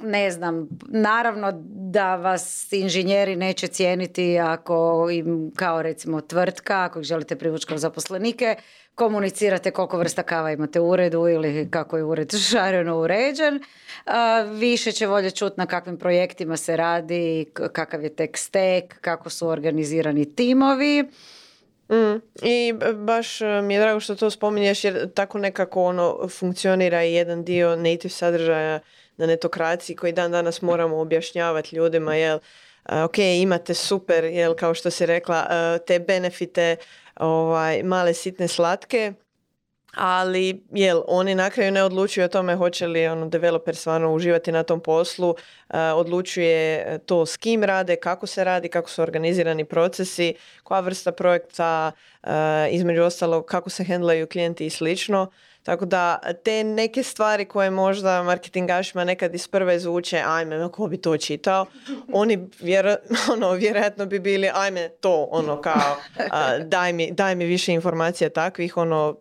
Ne 0.00 0.30
znam, 0.30 0.68
naravno 0.88 1.52
da 1.66 2.16
vas 2.16 2.72
inženjeri 2.72 3.36
neće 3.36 3.66
cijeniti 3.66 4.38
ako 4.38 5.08
im 5.12 5.52
kao 5.56 5.82
recimo 5.82 6.20
tvrtka, 6.20 6.84
ako 6.84 7.00
ih 7.00 7.04
želite 7.04 7.36
privući 7.36 7.66
kao 7.66 7.78
zaposlenike, 7.78 8.56
komunicirate 8.94 9.70
koliko 9.70 9.98
vrsta 9.98 10.22
kava 10.22 10.52
imate 10.52 10.80
u 10.80 10.90
uredu 10.90 11.28
ili 11.28 11.70
kako 11.70 11.96
je 11.96 12.04
ured 12.04 12.32
šareno 12.50 12.98
uređen. 12.98 13.60
Više 14.52 14.92
će 14.92 15.06
volje 15.06 15.30
čuti 15.30 15.54
na 15.56 15.66
kakvim 15.66 15.98
projektima 15.98 16.56
se 16.56 16.76
radi, 16.76 17.46
kakav 17.72 18.02
je 18.02 18.16
tek 18.16 18.36
stek, 18.36 19.00
kako 19.00 19.30
su 19.30 19.48
organizirani 19.48 20.34
timovi. 20.34 21.04
Mm. 21.92 22.20
I 22.42 22.74
baš 22.94 23.40
e, 23.40 23.62
mi 23.62 23.74
je 23.74 23.80
drago 23.80 24.00
što 24.00 24.14
to 24.14 24.30
spominješ 24.30 24.84
jer 24.84 25.12
tako 25.12 25.38
nekako 25.38 25.84
ono 25.84 26.28
funkcionira 26.28 27.04
i 27.04 27.14
jedan 27.14 27.44
dio 27.44 27.76
native 27.76 28.08
sadržaja 28.08 28.80
na 29.16 29.26
netokraciji 29.26 29.96
koji 29.96 30.12
dan 30.12 30.32
danas 30.32 30.62
moramo 30.62 30.98
objašnjavati 31.00 31.76
ljudima 31.76 32.14
jel 32.14 32.38
ok 33.04 33.18
imate 33.18 33.74
super 33.74 34.24
jel 34.24 34.54
kao 34.54 34.74
što 34.74 34.90
si 34.90 35.06
rekla 35.06 35.46
e, 35.50 35.78
te 35.86 35.98
benefite 35.98 36.76
ovaj, 37.16 37.82
male 37.82 38.14
sitne 38.14 38.48
slatke 38.48 39.12
ali 39.96 40.64
jel, 40.70 41.02
oni 41.06 41.34
na 41.34 41.50
kraju 41.50 41.72
ne 41.72 41.82
odlučuju 41.82 42.24
o 42.24 42.28
tome 42.28 42.56
hoće 42.56 42.86
li 42.86 43.06
ono, 43.06 43.28
developer 43.28 43.76
stvarno 43.76 44.14
uživati 44.14 44.52
na 44.52 44.62
tom 44.62 44.80
poslu, 44.80 45.30
uh, 45.30 45.76
odlučuje 45.94 46.98
to 47.06 47.26
s 47.26 47.36
kim 47.36 47.64
rade, 47.64 47.96
kako 47.96 48.26
se 48.26 48.44
radi, 48.44 48.68
kako 48.68 48.90
su 48.90 49.02
organizirani 49.02 49.64
procesi, 49.64 50.34
koja 50.62 50.80
vrsta 50.80 51.12
projekta, 51.12 51.92
uh, 52.22 52.30
između 52.70 53.02
ostalog 53.02 53.44
kako 53.44 53.70
se 53.70 53.84
hendlaju 53.84 54.26
klijenti 54.26 54.66
i 54.66 54.70
slično. 54.70 55.30
Tako 55.62 55.84
da 55.84 56.18
te 56.44 56.64
neke 56.64 57.02
stvari 57.02 57.44
koje 57.44 57.70
možda 57.70 58.22
marketingašima 58.22 59.04
nekad 59.04 59.34
iz 59.34 59.48
prve 59.48 59.78
zvuče, 59.78 60.22
ajme, 60.26 60.68
ko 60.72 60.86
bi 60.86 60.96
to 60.96 61.16
čitao, 61.16 61.66
oni 62.12 62.48
vjer, 62.60 62.96
ono, 63.32 63.52
vjerojatno 63.52 64.06
bi 64.06 64.18
bili, 64.18 64.50
ajme, 64.54 64.88
to, 64.88 65.28
ono, 65.30 65.60
kao, 65.60 65.96
daj, 66.64 66.92
mi, 66.92 67.10
daj 67.10 67.34
mi 67.34 67.44
više 67.44 67.72
informacija 67.72 68.30
takvih, 68.30 68.76
ono, 68.76 69.16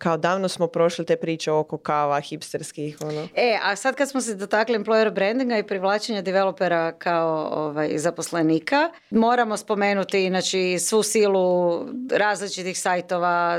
kao 0.00 0.16
davno 0.16 0.48
smo 0.48 0.66
prošli 0.66 1.06
te 1.06 1.16
priče 1.16 1.52
oko 1.52 1.78
kava, 1.78 2.20
hipsterskih. 2.20 2.98
Ono. 3.00 3.28
E, 3.34 3.58
a 3.62 3.76
sad 3.76 3.94
kad 3.94 4.10
smo 4.10 4.20
se 4.20 4.34
dotakli 4.34 4.78
employer 4.78 5.10
brandinga 5.10 5.58
i 5.58 5.66
privlačenja 5.66 6.22
developera 6.22 6.92
kao 6.92 7.50
ovaj, 7.52 7.98
zaposlenika, 7.98 8.90
moramo 9.10 9.56
spomenuti 9.56 10.28
znači, 10.28 10.78
svu 10.78 11.02
silu 11.02 11.80
različitih 12.12 12.78
sajtova 12.78 13.58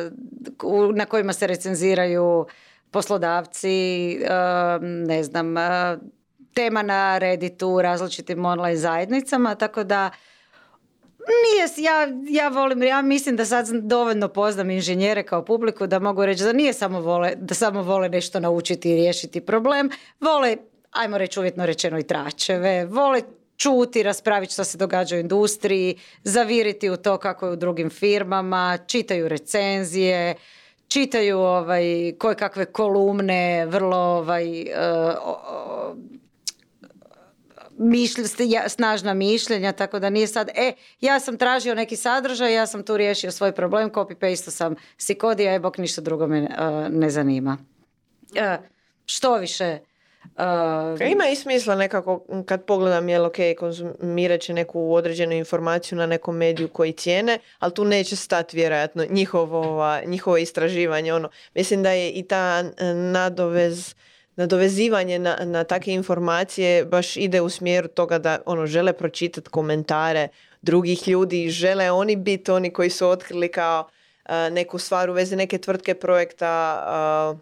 na 0.95 1.05
kojima 1.05 1.33
se 1.33 1.47
recenziraju 1.47 2.45
poslodavci, 2.91 4.17
ne 4.81 5.23
znam, 5.23 5.55
tema 6.53 6.81
na 6.81 7.17
Redditu, 7.17 7.81
različitim 7.81 8.45
online 8.45 8.77
zajednicama, 8.77 9.55
tako 9.55 9.83
da 9.83 10.09
nije, 11.27 11.85
ja, 11.85 12.07
ja 12.29 12.47
volim, 12.49 12.83
ja 12.83 13.01
mislim 13.01 13.35
da 13.35 13.45
sad 13.45 13.67
dovoljno 13.69 14.27
poznam 14.27 14.69
inženjere 14.69 15.23
kao 15.23 15.45
publiku 15.45 15.87
da 15.87 15.99
mogu 15.99 16.25
reći 16.25 16.43
da 16.43 16.53
nije 16.53 16.73
samo 16.73 17.01
vole, 17.01 17.33
da 17.35 17.53
samo 17.53 17.83
vole 17.83 18.09
nešto 18.09 18.39
naučiti 18.39 18.91
i 18.91 18.95
riješiti 18.95 19.41
problem, 19.41 19.89
vole, 20.19 20.57
ajmo 20.91 21.17
reći 21.17 21.39
uvjetno 21.39 21.65
rečeno 21.65 21.99
i 21.99 22.03
tračeve, 22.03 22.85
vole 22.85 23.21
čuti, 23.57 24.03
raspraviti 24.03 24.53
što 24.53 24.63
se 24.63 24.77
događa 24.77 25.15
u 25.15 25.19
industriji, 25.19 25.99
zaviriti 26.23 26.89
u 26.89 26.97
to 26.97 27.17
kako 27.17 27.45
je 27.45 27.51
u 27.51 27.55
drugim 27.55 27.89
firmama, 27.89 28.77
čitaju 28.87 29.27
recenzije, 29.27 30.35
čitaju 30.87 31.39
ovaj, 31.39 32.13
koje 32.19 32.35
kakve 32.35 32.65
kolumne, 32.65 33.65
vrlo 33.65 33.97
ovaj, 33.97 34.61
uh, 34.61 35.97
mišlj, 37.81 38.23
snažna 38.67 39.13
mišljenja, 39.13 39.71
tako 39.71 39.99
da 39.99 40.09
nije 40.09 40.27
sad, 40.27 40.49
e, 40.55 40.73
ja 41.01 41.19
sam 41.19 41.37
tražio 41.37 41.75
neki 41.75 41.95
sadržaj, 41.95 42.53
ja 42.53 42.67
sam 42.67 42.83
tu 42.83 42.97
riješio 42.97 43.31
svoj 43.31 43.51
problem, 43.51 43.89
copy-paste 43.89 44.49
sam 44.49 44.75
si 44.97 45.15
kodija, 45.15 45.53
e, 45.53 45.59
bok, 45.59 45.77
ništa 45.77 46.01
drugo 46.01 46.27
me 46.27 46.37
e, 46.37 46.89
ne 46.89 47.09
zanima. 47.09 47.57
Uh, 48.31 48.65
što 49.05 49.35
više, 49.35 49.79
Uh, 50.23 51.11
Ima 51.11 51.27
i 51.31 51.35
smisla 51.35 51.75
nekako 51.75 52.25
kad 52.45 52.65
pogledam 52.65 53.09
jel 53.09 53.25
ok, 53.25 53.35
konzumirat 53.59 54.41
će 54.41 54.53
neku 54.53 54.93
određenu 54.93 55.33
informaciju 55.33 55.97
na 55.97 56.05
nekom 56.05 56.37
mediju 56.37 56.67
koji 56.67 56.91
cijene, 56.91 57.39
ali 57.59 57.73
tu 57.73 57.85
neće 57.85 58.15
stati 58.15 58.57
vjerojatno 58.57 59.05
njihovo, 59.09 59.83
njihovo 60.05 60.37
istraživanje. 60.37 61.13
Ono. 61.13 61.29
Mislim 61.55 61.83
da 61.83 61.91
je 61.91 62.11
i 62.11 62.23
ta 62.23 62.63
nadovez 63.11 63.95
nadovezivanje 64.35 65.19
na, 65.19 65.37
na 65.45 65.63
takve 65.63 65.93
informacije 65.93 66.85
baš 66.85 67.17
ide 67.17 67.41
u 67.41 67.49
smjeru 67.49 67.87
toga 67.87 68.19
da 68.19 68.39
ono 68.45 68.65
žele 68.65 68.93
pročitati 68.93 69.49
komentare 69.49 70.27
drugih 70.61 71.07
ljudi, 71.07 71.49
žele 71.49 71.91
oni 71.91 72.15
biti 72.15 72.51
oni 72.51 72.73
koji 72.73 72.89
su 72.89 73.07
otkrili 73.07 73.51
kao 73.51 73.89
neku 74.51 74.77
stvar 74.77 75.09
u 75.09 75.13
vezi 75.13 75.35
neke 75.35 75.57
tvrtke 75.57 75.93
projekta 75.93 77.37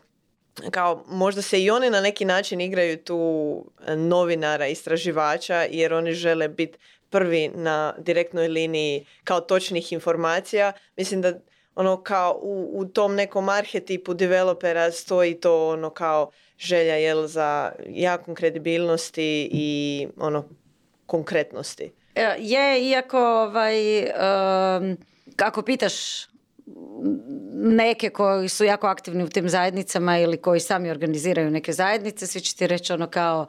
kao 0.71 1.03
možda 1.07 1.41
se 1.41 1.61
i 1.63 1.69
oni 1.69 1.89
na 1.89 2.01
neki 2.01 2.25
način 2.25 2.61
igraju 2.61 2.97
tu 2.97 3.65
novinara, 3.87 4.67
istraživača 4.67 5.55
jer 5.55 5.93
oni 5.93 6.13
žele 6.13 6.47
biti 6.47 6.77
prvi 7.09 7.51
na 7.55 7.93
direktnoj 7.97 8.47
liniji 8.47 9.05
kao 9.23 9.41
točnih 9.41 9.93
informacija. 9.93 10.71
Mislim 10.97 11.21
da 11.21 11.33
ono 11.75 12.03
kao 12.03 12.39
u, 12.41 12.71
u 12.73 12.85
tom 12.85 13.15
nekom 13.15 13.49
arhetipu 13.49 14.13
developera 14.13 14.91
stoji 14.91 15.39
to 15.39 15.69
ono 15.69 15.89
kao 15.89 16.31
želja 16.59 16.95
jel, 16.95 17.27
za 17.27 17.71
jakom 17.89 18.35
kredibilnosti 18.35 19.49
i 19.51 20.07
ono 20.17 20.49
konkretnosti. 21.05 21.91
E, 22.15 22.35
je, 22.39 22.89
iako 22.89 23.19
ovaj, 23.19 23.99
um, 23.99 24.97
kako 25.35 25.61
pitaš 25.61 26.25
neke 27.53 28.09
koji 28.09 28.49
su 28.49 28.63
jako 28.63 28.87
aktivni 28.87 29.23
u 29.23 29.29
tim 29.29 29.49
zajednicama 29.49 30.19
ili 30.19 30.37
koji 30.37 30.59
sami 30.59 30.91
organiziraju 30.91 31.51
neke 31.51 31.73
zajednice, 31.73 32.27
svi 32.27 32.41
će 32.41 32.55
ti 32.55 32.67
reći 32.67 32.93
ono 32.93 33.07
kao 33.07 33.47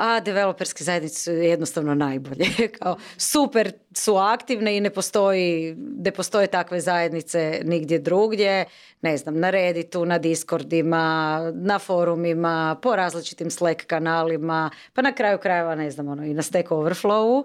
a 0.00 0.20
developerske 0.20 0.84
zajednice 0.84 1.20
su 1.20 1.30
jednostavno 1.30 1.94
najbolje. 1.94 2.46
Kao, 2.78 2.96
super 3.16 3.72
su 3.96 4.16
aktivne 4.16 4.76
i 4.76 4.80
ne 4.80 4.90
postoji, 4.90 5.74
ne 5.76 6.10
postoje 6.10 6.46
takve 6.46 6.80
zajednice 6.80 7.60
nigdje 7.64 7.98
drugdje. 7.98 8.64
Ne 9.02 9.16
znam, 9.16 9.38
na 9.40 9.50
Redditu, 9.50 10.04
na 10.04 10.18
Discordima, 10.18 11.38
na 11.54 11.78
forumima, 11.78 12.76
po 12.82 12.96
različitim 12.96 13.50
Slack 13.50 13.86
kanalima, 13.86 14.70
pa 14.94 15.02
na 15.02 15.12
kraju 15.12 15.38
krajeva, 15.38 15.74
ne 15.74 15.90
znam, 15.90 16.08
ono, 16.08 16.24
i 16.24 16.34
na 16.34 16.42
Stack 16.42 16.68
Overflowu. 16.68 17.44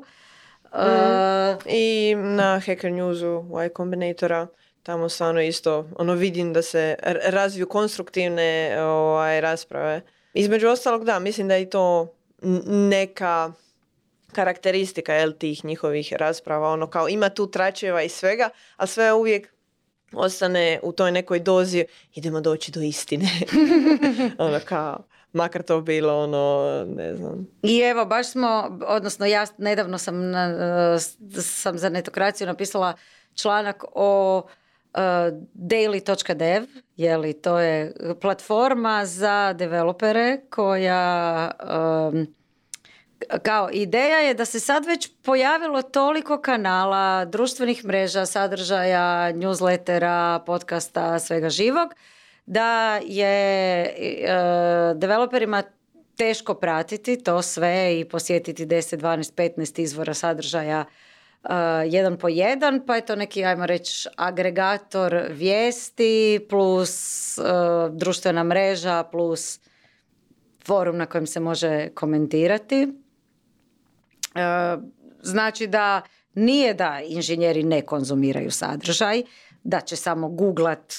Mm. 0.74 1.58
I 1.66 2.16
na 2.16 2.60
Hacker 2.60 2.92
Newsu, 2.92 3.66
Y 3.66 3.70
Combinatora 3.78 4.48
tamo 4.84 5.10
stvarno 5.10 5.42
isto 5.42 5.90
ono 5.96 6.14
vidim 6.14 6.54
da 6.54 6.62
se 6.62 6.96
razviju 7.26 7.68
konstruktivne 7.68 8.78
ovaj, 8.82 9.42
rasprave. 9.42 10.02
Između 10.34 10.68
ostalog 10.68 11.06
da, 11.06 11.20
mislim 11.20 11.48
da 11.48 11.56
je 11.56 11.62
i 11.62 11.70
to 11.70 12.16
neka 12.42 13.54
karakteristika 14.32 15.14
jel, 15.14 15.32
tih 15.32 15.66
njihovih 15.66 16.14
rasprava. 16.14 16.70
Ono 16.70 16.88
kao 16.88 17.10
ima 17.10 17.30
tu 17.30 17.52
tračeva 17.52 18.04
i 18.04 18.10
svega, 18.10 18.50
a 18.76 18.88
sve 18.88 19.14
uvijek 19.14 19.54
ostane 20.14 20.80
u 20.84 20.92
toj 20.92 21.12
nekoj 21.12 21.40
dozi 21.40 21.86
idemo 22.16 22.42
doći 22.42 22.72
do 22.72 22.82
istine. 22.82 23.30
ono 24.38 24.60
kao 24.66 25.04
makar 25.36 25.64
to 25.64 25.82
bilo 25.82 26.24
ono, 26.24 26.86
ne 26.96 27.16
znam. 27.16 27.48
I 27.64 27.80
evo, 27.80 28.06
baš 28.06 28.32
smo, 28.32 28.80
odnosno 28.88 29.26
ja 29.26 29.46
nedavno 29.58 29.98
sam, 29.98 30.30
na, 30.32 31.00
sam 31.42 31.78
za 31.78 31.90
netokraciju 31.90 32.48
napisala 32.48 32.94
članak 33.34 33.84
o 33.92 34.42
daily.dev, 35.54 36.64
je 36.96 37.18
li 37.18 37.34
to 37.34 37.60
je 37.60 37.94
platforma 38.22 39.06
za 39.06 39.54
developere 39.54 40.42
koja 40.50 41.52
um, 42.12 42.28
kao 43.44 43.70
ideja 43.72 44.18
je 44.18 44.34
da 44.34 44.46
se 44.46 44.60
sad 44.60 44.86
već 44.86 45.10
pojavilo 45.24 45.82
toliko 45.82 46.42
kanala, 46.42 47.26
društvenih 47.26 47.86
mreža, 47.86 48.26
sadržaja, 48.26 49.34
newslettera, 49.34 50.46
podcasta, 50.46 51.20
svega 51.20 51.50
živog, 51.50 51.90
da 52.46 53.00
je 53.04 53.86
uh, 54.24 55.00
developerima 55.00 55.64
teško 56.18 56.54
pratiti 56.54 57.24
to 57.24 57.42
sve 57.42 58.00
i 58.00 58.06
posjetiti 58.06 58.66
10, 58.66 58.98
12, 58.98 59.34
15 59.58 59.82
izvora 59.82 60.14
sadržaja 60.14 60.86
uh, 61.50 61.94
jedan 61.94 62.18
po 62.18 62.28
jedan, 62.28 62.86
pa 62.86 62.96
je 62.96 63.06
to 63.06 63.16
neki, 63.16 63.46
ajmo 63.46 63.66
reći, 63.66 64.08
agregator 64.16 65.26
vijesti 65.30 66.46
plus 66.50 67.38
uh, 67.38 67.96
društvena 67.96 68.44
mreža 68.44 69.04
plus 69.04 69.60
forum 70.66 70.98
na 70.98 71.06
kojem 71.06 71.28
se 71.28 71.40
može 71.40 71.90
komentirati. 71.90 72.88
Uh, 74.36 74.84
znači 75.22 75.68
da 75.68 76.02
nije 76.34 76.74
da 76.74 77.02
inženjeri 77.08 77.64
ne 77.64 77.82
konzumiraju 77.82 78.52
sadržaj, 78.52 79.24
da 79.64 79.82
će 79.82 79.96
samo 79.96 80.30
googlat, 80.30 80.94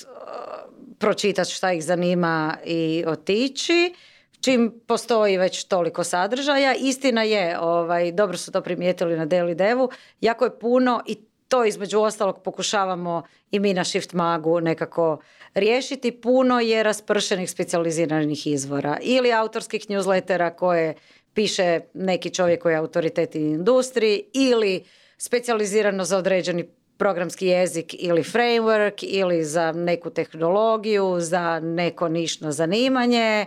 pročitati 0.98 1.50
šta 1.50 1.72
ih 1.72 1.84
zanima 1.84 2.56
i 2.64 3.04
otići, 3.06 3.94
čim 4.40 4.80
postoji 4.86 5.36
već 5.36 5.64
toliko 5.64 6.04
sadržaja. 6.04 6.74
Istina 6.74 7.22
je, 7.22 7.58
ovaj, 7.60 8.12
dobro 8.12 8.36
su 8.36 8.52
to 8.52 8.60
primijetili 8.60 9.16
na 9.16 9.26
Daily 9.26 9.54
Devu, 9.54 9.90
jako 10.20 10.44
je 10.44 10.58
puno 10.58 11.02
i 11.06 11.16
to 11.48 11.64
između 11.64 12.00
ostalog 12.00 12.42
pokušavamo 12.42 13.22
i 13.50 13.60
mi 13.60 13.74
na 13.74 13.84
Shift 13.84 14.12
Magu 14.12 14.60
nekako 14.60 15.18
riješiti. 15.54 16.12
Puno 16.12 16.60
je 16.60 16.82
raspršenih 16.82 17.50
specijaliziranih 17.50 18.46
izvora 18.46 18.98
ili 19.02 19.32
autorskih 19.32 19.86
newslettera 19.88 20.56
koje 20.56 20.94
piše 21.34 21.80
neki 21.94 22.30
čovjek 22.30 22.62
koji 22.62 22.72
je 22.72 22.78
autoritet 22.78 23.34
u 23.34 23.38
industriji 23.38 24.22
ili 24.32 24.84
specijalizirano 25.18 26.04
za 26.04 26.18
određeni 26.18 26.68
programski 26.98 27.46
jezik 27.46 27.94
ili 27.98 28.22
framework 28.22 29.04
ili 29.04 29.44
za 29.44 29.72
neku 29.72 30.10
tehnologiju, 30.10 31.16
za 31.18 31.60
neko 31.60 32.08
nišno 32.08 32.52
zanimanje 32.52 33.46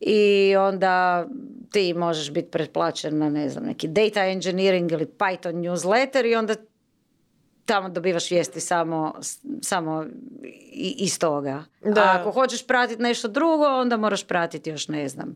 i 0.00 0.54
onda 0.56 1.26
ti 1.72 1.94
možeš 1.94 2.30
biti 2.30 2.50
pretplaćen 2.50 3.18
na 3.18 3.30
ne 3.30 3.48
znam 3.48 3.64
neki 3.64 3.88
data 3.88 4.24
engineering 4.24 4.92
ili 4.92 5.06
Python 5.18 5.54
newsletter 5.54 6.26
i 6.26 6.34
onda 6.34 6.54
tamo 7.64 7.88
dobivaš 7.88 8.30
vijesti 8.30 8.60
samo, 8.60 9.14
samo 9.62 10.06
iz 10.96 11.18
toga. 11.18 11.64
Da. 11.84 12.02
A 12.02 12.16
ako 12.20 12.30
hoćeš 12.30 12.66
pratiti 12.66 13.02
nešto 13.02 13.28
drugo, 13.28 13.64
onda 13.64 13.96
moraš 13.96 14.26
pratiti 14.26 14.70
još 14.70 14.88
ne 14.88 15.08
znam 15.08 15.34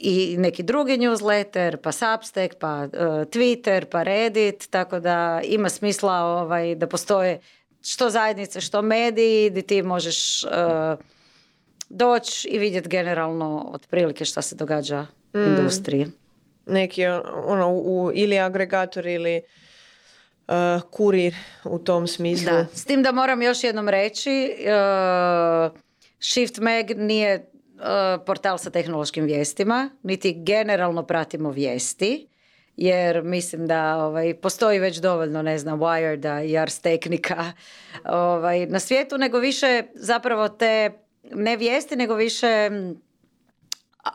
i 0.00 0.36
neki 0.38 0.62
drugi 0.62 0.98
newsletter, 0.98 1.76
pa 1.76 1.92
Substack, 1.92 2.54
pa 2.60 2.82
uh, 2.82 2.90
Twitter, 3.26 3.84
pa 3.84 4.02
Reddit, 4.02 4.70
tako 4.70 5.00
da 5.00 5.40
ima 5.44 5.68
smisla 5.68 6.14
ovaj, 6.14 6.74
da 6.74 6.86
postoje 6.86 7.40
što 7.82 8.10
zajednice, 8.10 8.60
što 8.60 8.82
mediji, 8.82 9.50
gdje 9.50 9.62
ti 9.62 9.82
možeš 9.82 10.44
uh, 10.44 10.50
doći 11.90 12.48
i 12.48 12.58
vidjeti 12.58 12.88
generalno 12.88 13.70
otprilike 13.72 14.24
šta 14.24 14.42
se 14.42 14.54
događa 14.54 15.06
u 15.34 15.38
mm. 15.38 15.44
industriji. 15.44 16.06
Neki 16.66 17.06
ono, 17.46 17.72
u, 17.72 18.10
ili 18.14 18.38
agregator 18.38 19.06
ili 19.06 19.42
uh, 20.48 20.54
kurir 20.90 21.34
u 21.64 21.78
tom 21.78 22.06
smislu. 22.06 22.52
Da, 22.52 22.66
s 22.74 22.84
tim 22.84 23.02
da 23.02 23.12
moram 23.12 23.42
još 23.42 23.64
jednom 23.64 23.88
reći, 23.88 24.54
uh, 24.58 25.78
Shift 26.20 26.58
Mag 26.58 26.90
nije 26.96 27.50
uh, 27.74 27.82
portal 28.26 28.58
sa 28.58 28.70
tehnološkim 28.70 29.24
vijestima, 29.24 29.90
niti 30.02 30.34
generalno 30.44 31.02
pratimo 31.06 31.50
vijesti 31.50 32.26
jer 32.76 33.22
mislim 33.22 33.66
da 33.66 33.96
ovaj, 33.96 34.34
postoji 34.34 34.78
već 34.78 34.96
dovoljno, 34.96 35.42
ne 35.42 35.58
znam, 35.58 35.80
Wired 35.80 36.48
i 36.48 36.58
Ars 36.58 36.78
Tehnika 36.78 37.52
ovaj, 38.04 38.66
na 38.66 38.78
svijetu, 38.78 39.18
nego 39.18 39.38
više 39.38 39.82
zapravo 39.94 40.48
te 40.48 40.90
ne 41.22 41.56
vijesti, 41.56 41.96
nego 41.96 42.14
više 42.14 42.70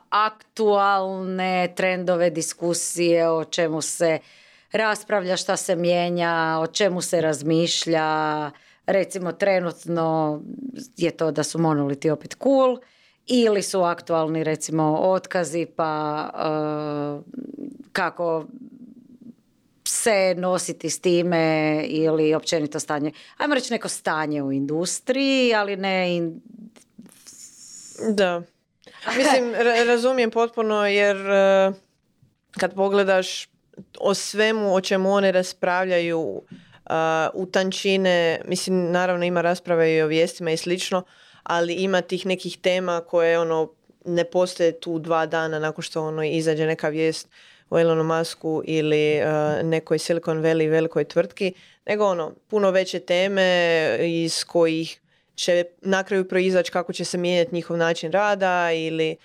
aktualne 0.09 1.74
trendove, 1.75 2.29
diskusije 2.29 3.29
o 3.29 3.43
čemu 3.43 3.81
se 3.81 4.19
raspravlja, 4.71 5.38
šta 5.38 5.57
se 5.57 5.75
mijenja, 5.75 6.57
o 6.62 6.67
čemu 6.67 7.01
se 7.01 7.21
razmišlja. 7.21 8.51
Recimo 8.85 9.31
trenutno 9.31 10.41
je 10.98 11.11
to 11.11 11.31
da 11.31 11.44
su 11.44 11.59
monoliti 11.59 12.09
opet 12.09 12.35
cool 12.44 12.77
ili 13.25 13.61
su 13.61 13.81
aktualni 13.81 14.44
recimo 14.44 15.00
otkazi 15.01 15.65
pa 15.75 16.29
uh, 16.33 17.24
kako 17.91 18.46
se 19.87 20.35
nositi 20.37 20.89
s 20.89 21.00
time 21.00 21.83
ili 21.87 22.33
općenito 22.33 22.79
stanje. 22.79 23.11
Ajmo 23.37 23.55
reći 23.55 23.74
neko 23.74 23.89
stanje 23.89 24.44
u 24.44 24.51
industriji, 24.51 25.53
ali 25.53 25.75
ne 25.75 26.15
in, 26.15 26.41
da. 28.10 28.42
Mislim, 29.18 29.53
razumijem 29.88 30.31
potpuno 30.31 30.88
jer 30.88 31.18
e, 31.18 31.72
kad 32.60 32.75
pogledaš 32.75 33.48
o 34.00 34.14
svemu 34.14 34.75
o 34.75 34.81
čemu 34.81 35.14
one 35.14 35.31
raspravljaju 35.31 36.20
uh, 36.20 36.42
u 37.34 37.46
tančine, 37.46 38.42
mislim, 38.48 38.92
naravno 38.92 39.25
ima 39.25 39.42
rasprave 39.42 39.96
i 39.96 40.01
o 40.01 40.08
vijestima 40.08 40.51
i 40.51 40.58
slično, 40.58 41.03
ali 41.44 41.74
ima 41.74 42.01
tih 42.01 42.25
nekih 42.25 42.58
tema 42.58 43.01
koje 43.08 43.40
ono 43.40 43.72
ne 44.05 44.24
postoje 44.24 44.79
tu 44.79 45.00
dva 45.00 45.25
dana 45.25 45.60
nakon 45.60 45.81
što 45.81 46.03
ono 46.03 46.24
izađe 46.24 46.66
neka 46.66 46.90
vijest 46.90 47.27
o 47.70 47.79
Elonu 47.79 48.03
Musku 48.03 48.62
ili 48.66 49.22
uh, 49.22 49.66
nekoj 49.68 50.00
Silicon 50.00 50.42
Valley 50.42 50.70
velikoj 50.70 51.03
tvrtki, 51.03 51.53
nego 51.86 52.05
ono, 52.05 52.34
puno 52.48 52.72
veće 52.72 53.00
teme 53.00 53.98
iz 54.01 54.44
kojih 54.44 55.01
će 55.35 55.63
na 55.81 56.03
kraju 56.03 56.27
proizaći 56.27 56.71
kako 56.71 56.93
će 56.93 57.05
se 57.05 57.17
mijenjati 57.17 57.55
njihov 57.55 57.77
način 57.77 58.11
rada 58.11 58.71
ili 58.71 59.15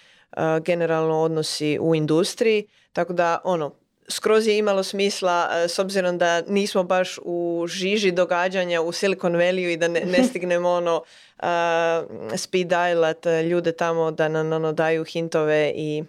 generalno 0.62 1.20
odnosi 1.20 1.78
u 1.80 1.94
industriji. 1.94 2.66
Tako 2.92 3.12
da, 3.12 3.40
ono, 3.44 3.74
skroz 4.08 4.46
je 4.46 4.58
imalo 4.58 4.82
smisla 4.82 5.48
s 5.68 5.78
obzirom 5.78 6.18
da 6.18 6.40
nismo 6.40 6.82
baš 6.82 7.18
u 7.22 7.66
žiži 7.68 8.10
događanja 8.10 8.80
u 8.80 8.92
Silicon 8.92 9.32
Valley 9.32 9.72
i 9.72 9.76
da 9.76 9.88
ne, 9.88 10.00
ne 10.00 10.24
stignemo 10.28 10.68
ono 10.68 10.96
uh, 11.38 11.46
speed 12.36 12.68
dialat 12.68 13.26
ljude 13.50 13.72
tamo 13.72 14.10
da 14.10 14.28
nam 14.28 14.52
ono, 14.52 14.72
daju 14.72 15.04
hintove 15.04 15.72
i 15.76 16.04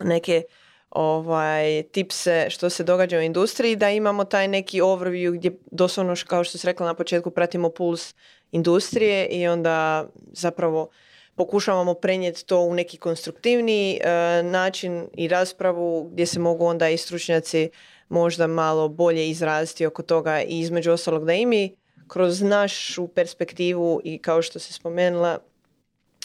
neke 0.00 0.42
ovaj, 0.90 1.82
tipse 1.82 2.46
što 2.50 2.70
se 2.70 2.84
događa 2.84 3.18
u 3.18 3.22
industriji, 3.22 3.76
da 3.76 3.90
imamo 3.90 4.24
taj 4.24 4.48
neki 4.48 4.80
overview 4.80 5.34
gdje 5.34 5.58
doslovno, 5.70 6.14
kao 6.26 6.44
što 6.44 6.58
se 6.58 6.66
rekla 6.66 6.86
na 6.86 6.94
početku, 6.94 7.30
pratimo 7.30 7.70
puls 7.70 8.14
industrije 8.52 9.26
i 9.26 9.48
onda 9.48 10.06
zapravo 10.32 10.88
pokušavamo 11.34 11.94
prenijeti 11.94 12.46
to 12.46 12.60
u 12.60 12.74
neki 12.74 12.96
konstruktivni 12.96 13.92
e, 13.92 14.42
način 14.42 15.08
i 15.14 15.28
raspravu 15.28 16.08
gdje 16.12 16.26
se 16.26 16.40
mogu 16.40 16.66
onda 16.66 16.88
i 16.88 16.96
stručnjaci 16.96 17.70
možda 18.08 18.46
malo 18.46 18.88
bolje 18.88 19.30
izraziti 19.30 19.86
oko 19.86 20.02
toga 20.02 20.42
i 20.42 20.60
između 20.60 20.92
ostalog 20.92 21.24
da 21.24 21.32
i 21.32 21.46
mi 21.46 21.76
kroz 22.08 22.42
našu 22.42 23.08
perspektivu 23.08 24.00
i 24.04 24.18
kao 24.18 24.42
što 24.42 24.58
se 24.58 24.72
spomenula 24.72 25.38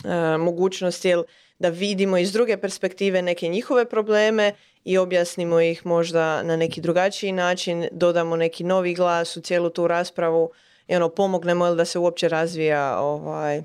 e, 0.06 0.38
mogućnost 0.38 1.06
jel, 1.06 1.24
da 1.60 1.70
vidimo 1.70 2.18
iz 2.18 2.34
druge 2.34 2.58
perspektive 2.58 3.22
neke 3.22 3.48
njihove 3.48 3.90
probleme 3.90 4.54
i 4.84 4.98
objasnimo 4.98 5.62
ih 5.62 5.86
možda 5.86 6.44
na 6.44 6.56
neki 6.56 6.82
drugačiji 6.82 7.32
način, 7.32 7.88
dodamo 7.92 8.36
neki 8.36 8.63
novi 8.63 8.94
glas 8.94 9.38
u 9.38 9.42
cijelu 9.42 9.70
tu 9.70 9.88
raspravu 9.88 10.52
i 10.88 10.95
ono 10.95 11.10
pomognemo 11.10 11.76
da 11.76 11.86
se 11.86 12.00
uopće 12.00 12.30
razvija 12.30 13.00
ovaj, 13.00 13.63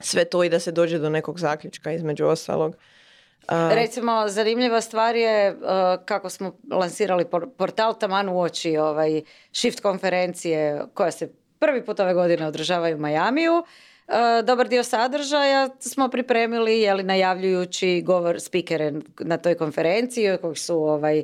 sve 0.00 0.24
to 0.24 0.44
i 0.44 0.48
da 0.48 0.60
se 0.60 0.72
dođe 0.72 0.98
do 0.98 1.10
nekog 1.10 1.38
zaključka 1.38 1.92
između 1.92 2.26
ostalog. 2.26 2.76
Recimo, 3.48 4.28
zanimljiva 4.28 4.80
stvar 4.80 5.16
je 5.16 5.56
kako 6.04 6.30
smo 6.30 6.56
lansirali 6.72 7.24
portal 7.56 7.98
taman 7.98 8.28
u 8.28 8.40
oči 8.40 8.76
ovaj, 8.76 9.22
shift 9.52 9.80
konferencije 9.80 10.82
koja 10.94 11.10
se 11.10 11.32
prvi 11.58 11.84
put 11.84 12.00
ove 12.00 12.14
godine 12.14 12.46
održavaju 12.46 12.96
u 12.96 13.00
Majamiju. 13.00 13.64
Dobar 14.44 14.68
dio 14.68 14.84
sadržaja 14.84 15.68
smo 15.80 16.08
pripremili, 16.08 16.80
jeli 16.80 17.02
najavljujući 17.02 18.02
govor 18.06 18.40
spikere 18.40 18.92
na 19.20 19.36
toj 19.36 19.54
konferenciji 19.54 20.36
koji 20.40 20.56
su 20.56 20.76
ovaj, 20.76 21.22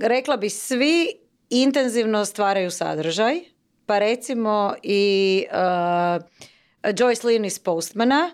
rekla 0.00 0.36
bi 0.36 0.50
svi 0.50 1.23
intenzivno 1.62 2.24
stvaraju 2.24 2.70
sadržaj, 2.70 3.40
pa 3.86 3.98
recimo 3.98 4.74
i 4.82 5.44
uh, 5.50 6.22
Joyce 6.82 7.24
Lynn 7.24 7.46
iz 7.46 7.58
Postmana, 7.58 8.30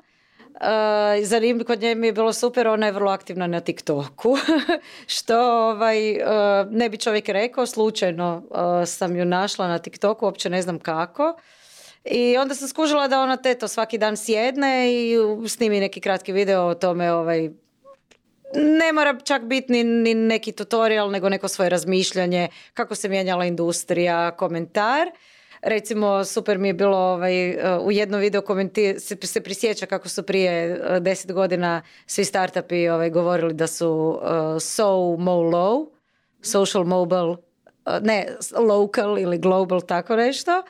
Uh, 0.54 1.26
zanimljivo, 1.26 1.66
kod 1.66 1.80
nje 1.80 1.94
mi 1.94 2.06
je 2.06 2.12
bilo 2.12 2.33
super, 2.33 2.68
ona 2.68 2.87
je 2.87 2.92
vrlo 2.92 3.11
aktivna 3.11 3.46
na 3.46 3.61
TikToku, 3.61 4.37
što 5.16 5.40
ovaj, 5.70 6.12
uh, 6.12 6.26
ne 6.70 6.88
bi 6.88 6.96
čovjek 6.96 7.28
rekao, 7.28 7.66
slučajno 7.66 8.42
sam 8.87 9.16
ju 9.16 9.24
našla 9.24 9.68
na 9.68 9.78
TikToku, 9.78 10.24
uopće 10.24 10.50
ne 10.50 10.62
znam 10.62 10.78
kako. 10.78 11.35
I 12.04 12.37
onda 12.38 12.54
sam 12.54 12.68
skužila 12.68 13.09
da 13.09 13.20
ona 13.20 13.37
teto 13.37 13.68
svaki 13.68 13.98
dan 13.98 14.16
sjedne 14.16 14.92
i 14.92 15.16
snimi 15.48 15.80
neki 15.80 16.00
kratki 16.00 16.33
video 16.33 16.62
o 16.62 16.74
tome 16.74 17.12
ovaj, 17.12 17.50
ne 18.55 18.93
mora 18.93 19.19
čak 19.25 19.43
biti 19.43 19.73
ni, 19.73 19.85
ni 19.85 20.15
neki 20.15 20.53
tutorial, 20.53 21.11
nego 21.11 21.29
neko 21.29 21.49
svoje 21.49 21.69
razmišljanje, 21.71 22.49
kako 22.75 22.95
se 22.95 23.09
mijenjala 23.09 23.45
industrija, 23.45 24.31
komentar. 24.31 25.11
recimo 25.63 26.25
super 26.25 26.59
mi 26.59 26.69
je 26.69 26.75
bilo 26.75 26.99
ovaj, 26.99 27.57
u 27.81 27.93
jednom 27.93 28.21
video 28.21 28.43
komenti 28.43 29.01
se, 29.01 29.17
se 29.23 29.41
prisjeća 29.41 29.87
kako 29.87 30.09
su 30.09 30.23
prije 30.23 30.81
deset 31.01 31.33
godina 31.33 31.83
svi 32.07 32.25
startupi 32.25 32.89
ovaj, 32.89 33.11
govorili 33.11 33.55
da 33.55 33.67
su 33.67 34.21
uh, 34.23 34.29
so 34.61 35.17
mo 35.19 35.33
low, 35.33 35.91
social 36.43 36.85
mobile, 36.85 37.37
ne 38.01 38.27
local 38.59 39.19
ili 39.19 39.39
global 39.39 39.81
tako 39.81 40.17
nešto. 40.17 40.63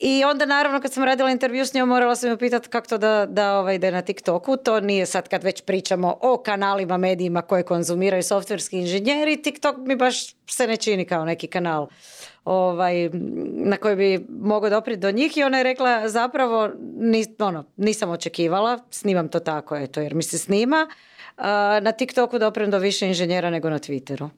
I 0.00 0.24
onda 0.24 0.46
naravno 0.46 0.80
kad 0.80 0.92
sam 0.92 1.04
radila 1.04 1.30
intervju 1.30 1.66
s 1.66 1.74
njom 1.74 1.88
morala 1.88 2.16
sam 2.16 2.30
ju 2.30 2.36
pitati 2.36 2.68
kako 2.68 2.86
to 2.86 2.98
da, 2.98 3.26
da 3.26 3.58
ovaj, 3.58 3.74
ide 3.74 3.90
na 3.90 4.02
TikToku. 4.02 4.56
To 4.56 4.80
nije 4.80 5.06
sad 5.06 5.28
kad 5.28 5.44
već 5.44 5.62
pričamo 5.62 6.18
o 6.20 6.36
kanalima, 6.36 6.96
medijima 6.96 7.42
koje 7.42 7.62
konzumiraju 7.62 8.22
softverski 8.22 8.78
inženjeri. 8.78 9.42
TikTok 9.42 9.76
mi 9.76 9.96
baš 9.96 10.34
se 10.46 10.66
ne 10.66 10.76
čini 10.76 11.04
kao 11.04 11.24
neki 11.24 11.46
kanal 11.46 11.88
ovaj, 12.44 13.10
na 13.50 13.76
koji 13.76 13.96
bi 13.96 14.26
mogao 14.28 14.70
dopriti 14.70 15.00
do 15.00 15.10
njih 15.10 15.36
i 15.36 15.42
ona 15.42 15.58
je 15.58 15.64
rekla 15.64 16.08
zapravo 16.08 16.70
ono, 17.38 17.64
nisam 17.76 18.10
očekivala, 18.10 18.78
snimam 18.90 19.28
to 19.28 19.40
tako 19.40 19.76
eto, 19.76 20.00
jer 20.00 20.14
mi 20.14 20.22
se 20.22 20.38
snima. 20.38 20.86
na 21.82 21.92
TikToku 21.92 22.38
doprem 22.38 22.70
do 22.70 22.78
više 22.78 23.06
inženjera 23.06 23.50
nego 23.50 23.70
na 23.70 23.78
Twitteru. 23.78 24.28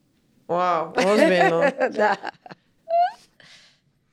Wow, 0.49 1.12
ozbiljno. 1.12 1.62
da. 1.99 2.16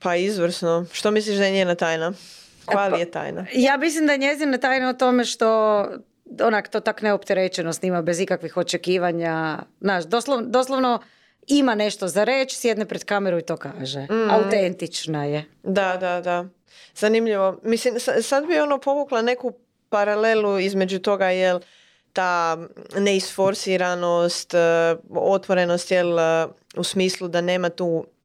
Pa 0.07 0.15
izvrsno. 0.15 0.85
Što 0.91 1.11
misliš 1.11 1.37
da 1.37 1.45
je 1.45 1.51
njena 1.51 1.75
tajna? 1.75 2.13
Koja 2.65 2.87
li 2.87 2.99
je 2.99 3.11
tajna? 3.11 3.45
Ja 3.53 3.77
mislim 3.77 4.07
da 4.07 4.11
je 4.11 4.17
njezina 4.17 4.57
tajna 4.57 4.89
o 4.89 4.93
tome 4.93 5.25
što 5.25 5.47
onak 6.41 6.67
to 6.67 6.79
tak 6.79 7.01
neopterećeno 7.01 7.73
snima 7.73 8.01
bez 8.01 8.19
ikakvih 8.19 8.57
očekivanja. 8.57 9.59
Znaš, 9.81 10.03
doslovno 10.45 10.99
ima 11.47 11.75
nešto 11.75 12.07
za 12.07 12.23
reći, 12.23 12.57
sjedne 12.57 12.85
pred 12.85 13.03
kameru 13.03 13.37
i 13.37 13.41
to 13.41 13.57
kaže. 13.57 13.99
Mm. 13.99 14.29
Autentična 14.29 15.25
je. 15.25 15.45
Da, 15.63 15.97
da, 15.97 16.21
da. 16.21 16.45
Zanimljivo. 16.95 17.59
Mislim, 17.63 17.95
sad 18.21 18.47
bi 18.47 18.59
ono 18.59 18.79
povukla 18.79 19.21
neku 19.21 19.53
paralelu 19.89 20.59
između 20.59 20.99
toga 20.99 21.29
jel 21.29 21.59
ta 22.13 22.57
neisforsiranost, 22.95 24.53
e, 24.53 24.57
otvorenost 25.15 25.91
jel 25.91 26.17
u 26.77 26.83
smislu 26.83 27.27
da 27.27 27.41
nema 27.41 27.69
tu 27.69 28.05
E, 28.07 28.16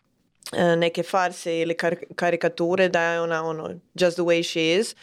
neke 0.76 1.02
farse 1.02 1.58
ili 1.60 1.76
karikature 2.16 2.88
da 2.88 3.02
je 3.02 3.20
ona 3.20 3.44
ono 3.44 3.68
just 3.94 4.16
the 4.16 4.22
way 4.22 4.42
she 4.42 4.74
is 4.74 4.94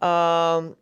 um, 0.00 0.76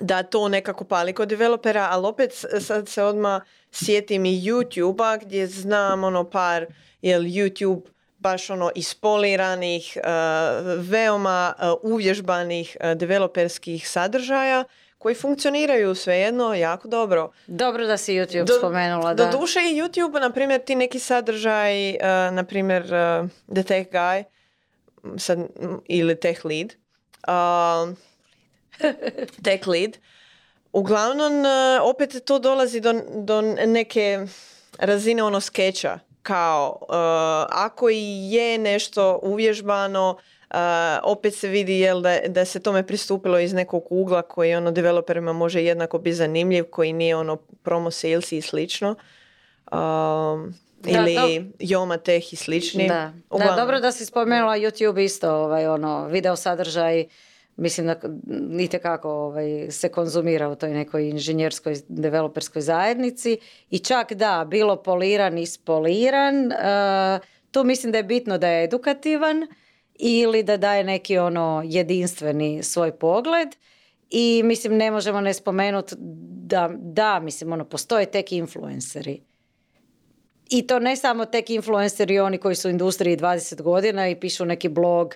da 0.00 0.22
to 0.22 0.48
nekako 0.48 0.84
pali 0.84 1.12
kod 1.12 1.28
developera 1.28 1.88
ali 1.90 2.06
opet 2.06 2.44
sad 2.60 2.88
se 2.88 3.02
odmah 3.02 3.42
sjetim 3.72 4.26
i 4.26 4.40
YouTube-a 4.42 5.16
gdje 5.16 5.46
znam 5.46 6.04
ono 6.04 6.30
par 6.30 6.66
jel 7.02 7.22
YouTube 7.22 7.82
baš 8.18 8.50
ono 8.50 8.70
ispoliranih 8.74 9.96
uh, 9.96 10.02
veoma 10.90 11.54
uh, 11.58 11.92
uvježbanih 11.92 12.76
uh, 12.80 12.92
developerskih 12.92 13.88
sadržaja 13.88 14.64
koji 15.00 15.14
funkcioniraju 15.14 15.94
svejedno 15.94 16.54
jako 16.54 16.88
dobro. 16.88 17.30
Dobro 17.46 17.86
da 17.86 17.96
si 17.96 18.12
YouTube 18.12 18.44
do, 18.44 18.58
spomenula. 18.58 19.14
Da. 19.14 19.24
Do 19.24 19.38
duše 19.38 19.60
i 19.60 19.82
YouTube, 19.82 20.20
na 20.20 20.30
primjer, 20.30 20.64
ti 20.64 20.74
neki 20.74 20.98
sadržaj, 20.98 21.90
uh, 21.90 21.96
na 22.32 22.44
primjer, 22.44 22.82
uh, 22.82 23.28
The 23.54 23.62
Tech 23.62 23.90
Guy 23.90 24.24
sad, 25.18 25.38
ili 25.84 26.20
Tech 26.20 26.44
Lead, 26.44 26.74
uh, 27.28 27.96
Tech 29.44 29.66
Lead, 29.66 29.98
uglavnom 30.72 31.40
uh, 31.40 31.46
opet 31.82 32.24
to 32.24 32.38
dolazi 32.38 32.80
do, 32.80 32.92
do 33.14 33.42
neke 33.66 34.26
razine 34.78 35.22
ono 35.22 35.40
skeča 35.40 35.98
kao 36.22 36.78
uh, 36.80 36.88
ako 37.50 37.90
i 37.90 38.32
je 38.32 38.58
nešto 38.58 39.20
uvježbano 39.22 40.18
opet 41.02 41.34
se 41.34 41.48
vidi 41.48 41.78
jel, 41.78 42.00
da, 42.00 42.18
da 42.28 42.44
se 42.44 42.60
tome 42.60 42.86
pristupilo 42.86 43.38
iz 43.38 43.52
nekog 43.52 43.84
ugla 43.90 44.22
koji 44.22 44.54
ono 44.54 44.70
developerima 44.70 45.32
može 45.32 45.64
jednako 45.64 45.98
biti 45.98 46.16
zanimljiv, 46.16 46.64
koji 46.64 46.92
nije 46.92 47.16
ono 47.16 47.36
promo 47.36 47.90
sales 47.90 48.32
i 48.32 48.40
slično. 48.40 48.94
Um, 49.72 50.54
ili 50.86 51.50
Joma 51.58 51.96
Tech 51.96 52.32
i 52.32 52.36
slični. 52.36 52.88
Da. 52.88 53.12
da, 53.38 53.54
dobro 53.56 53.80
da 53.80 53.92
si 53.92 54.06
spomenula 54.06 54.56
YouTube 54.56 55.04
isto, 55.04 55.34
ovaj, 55.34 55.66
ono, 55.66 56.08
video 56.08 56.36
sadržaj, 56.36 57.04
mislim 57.56 57.86
da 57.86 57.96
itekako 58.62 59.10
ovaj, 59.10 59.70
se 59.70 59.88
konzumira 59.88 60.48
u 60.48 60.54
toj 60.54 60.70
nekoj 60.70 61.08
inženjerskoj 61.08 61.76
developerskoj 61.88 62.62
zajednici 62.62 63.38
i 63.70 63.78
čak 63.78 64.12
da, 64.12 64.46
bilo 64.48 64.82
poliran, 64.82 65.38
ispoliran, 65.38 66.46
uh, 66.46 67.26
tu 67.50 67.64
mislim 67.64 67.92
da 67.92 67.98
je 67.98 68.04
bitno 68.04 68.38
da 68.38 68.48
je 68.48 68.64
edukativan, 68.64 69.46
ili 70.02 70.42
da 70.42 70.56
daje 70.56 70.84
neki 70.84 71.18
ono 71.18 71.62
jedinstveni 71.64 72.62
svoj 72.62 72.98
pogled. 72.98 73.48
I 74.10 74.42
mislim 74.44 74.76
ne 74.76 74.90
možemo 74.90 75.20
ne 75.20 75.34
spomenuti 75.34 75.94
da, 76.46 76.70
da 76.74 77.20
mislim 77.20 77.52
ono 77.52 77.64
postoje 77.64 78.06
tek 78.06 78.32
influenceri. 78.32 79.20
I 80.50 80.66
to 80.66 80.78
ne 80.78 80.96
samo 80.96 81.24
tek 81.24 81.50
influenceri 81.50 82.20
oni 82.20 82.38
koji 82.38 82.54
su 82.54 82.68
u 82.68 82.70
industriji 82.70 83.16
20 83.16 83.62
godina 83.62 84.08
i 84.08 84.20
pišu 84.20 84.44
neki 84.44 84.68
blog 84.68 85.14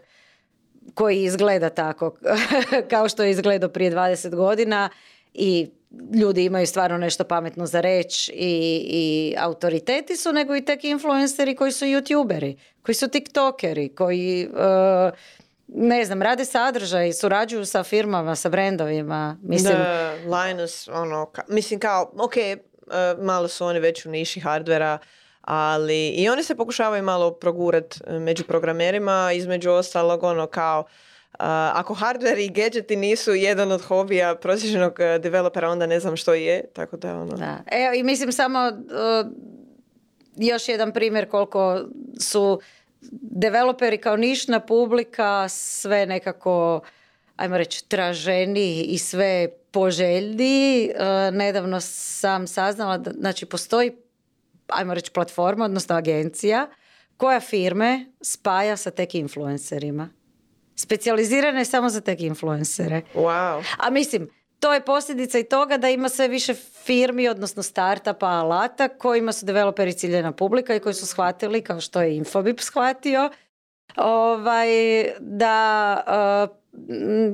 koji 0.95 1.23
izgleda 1.23 1.71
tako 1.71 2.17
kao 2.91 3.09
što 3.09 3.23
je 3.23 3.31
izgledao 3.31 3.69
prije 3.69 3.93
20 3.93 4.35
godina 4.35 4.91
i 5.35 5.71
ljudi 6.15 6.45
imaju 6.45 6.67
stvarno 6.67 6.99
nešto 6.99 7.25
pametno 7.25 7.67
za 7.67 7.81
reći 7.81 8.33
i, 8.33 8.87
i 8.89 9.35
autoriteti 9.39 10.17
su, 10.17 10.33
nego 10.33 10.57
i 10.57 10.65
tek 10.65 10.85
influenceri 10.85 11.57
koji 11.57 11.73
su 11.73 11.85
youtuberi, 11.85 12.57
koji 12.83 12.95
su 12.95 13.09
tiktokeri, 13.09 13.95
koji 13.95 14.43
e, 14.43 15.11
ne 15.69 16.05
znam, 16.05 16.23
rade 16.23 16.45
sadržaj, 16.45 17.13
surađuju 17.13 17.65
sa 17.65 17.83
firmama, 17.83 18.37
sa 18.37 18.49
brendovima. 18.49 19.39
Mislim, 19.43 19.75
da, 19.75 20.13
Linus, 20.13 20.89
ono, 20.89 21.33
mislim 21.49 21.81
kao, 21.81 22.13
ok, 22.19 22.37
e, 22.37 22.57
malo 23.19 23.49
su 23.49 23.65
oni 23.65 23.81
već 23.81 24.07
u 24.07 24.11
niši 24.11 24.41
hardvera, 24.41 24.99
ali 25.41 26.09
i 26.09 26.29
oni 26.29 26.43
se 26.43 26.55
pokušavaju 26.55 27.03
malo 27.03 27.31
progurat 27.31 28.01
među 28.09 28.45
programerima, 28.45 29.33
između 29.33 29.71
ostalog 29.71 30.23
ono 30.23 30.47
kao 30.47 30.85
ako 31.39 31.95
hardware 31.95 32.45
i 32.45 32.49
gadgeti 32.49 32.97
nisu 32.97 33.35
jedan 33.35 33.73
od 33.73 33.83
hobija 33.83 34.35
prosječnog 34.35 35.01
e, 35.01 35.19
developera, 35.19 35.71
onda 35.71 35.87
ne 35.87 36.01
znam 36.01 36.17
što 36.17 36.35
je. 36.35 36.65
Tako 36.73 36.97
da, 36.97 37.17
ono... 37.17 37.37
da. 37.37 37.59
Evo, 37.71 37.95
i 37.95 38.03
mislim 38.03 38.33
samo 38.33 38.59
uh, 38.69 39.31
još 40.37 40.69
jedan 40.69 40.93
primjer 40.93 41.31
koliko 41.31 41.81
su 42.21 42.61
developeri 43.21 43.99
kao 43.99 44.17
nišna 44.17 44.61
publika 44.61 45.49
sve 45.49 46.07
nekako 46.07 46.81
ajmo 47.37 47.59
reći 47.59 47.89
traženi 47.89 48.83
i 48.83 48.99
sve 48.99 49.49
poželjni. 49.71 50.91
Uh, 50.95 51.35
nedavno 51.35 51.81
sam 51.81 52.47
saznala 52.47 52.99
da 52.99 53.11
znači, 53.11 53.47
postoji 53.47 53.93
ajmo 54.69 54.95
reći 54.95 55.11
platforma, 55.11 55.65
odnosno 55.65 55.97
agencija 55.97 56.69
koja 57.17 57.41
firme 57.41 58.07
spaja 58.21 58.77
sa 58.77 58.91
tek 58.91 59.15
influencerima. 59.15 60.09
Specijalizirana 60.77 61.59
je 61.59 61.65
samo 61.65 61.89
za 61.89 62.01
tek 62.01 62.21
influencere. 62.21 63.03
Wow. 63.15 63.63
A 63.79 63.91
mislim, 63.91 64.29
to 64.61 64.75
je 64.75 64.85
posljedica 64.85 65.39
i 65.39 65.45
toga 65.45 65.77
da 65.77 65.89
ima 65.89 66.09
sve 66.09 66.29
više 66.29 66.55
firmi, 66.85 67.29
odnosno 67.29 67.63
startupa, 67.63 68.27
alata 68.27 68.89
kojima 68.89 69.33
su 69.33 69.47
developeri 69.47 69.93
ciljena 69.93 70.33
publika 70.33 70.75
i 70.75 70.81
koji 70.81 70.95
su 70.95 71.07
shvatili, 71.07 71.63
kao 71.63 71.81
što 71.81 72.03
je 72.03 72.17
Infobip 72.17 72.61
shvatio, 72.61 73.31
ovaj, 73.97 74.69
da 75.21 76.49
uh, 76.49 76.65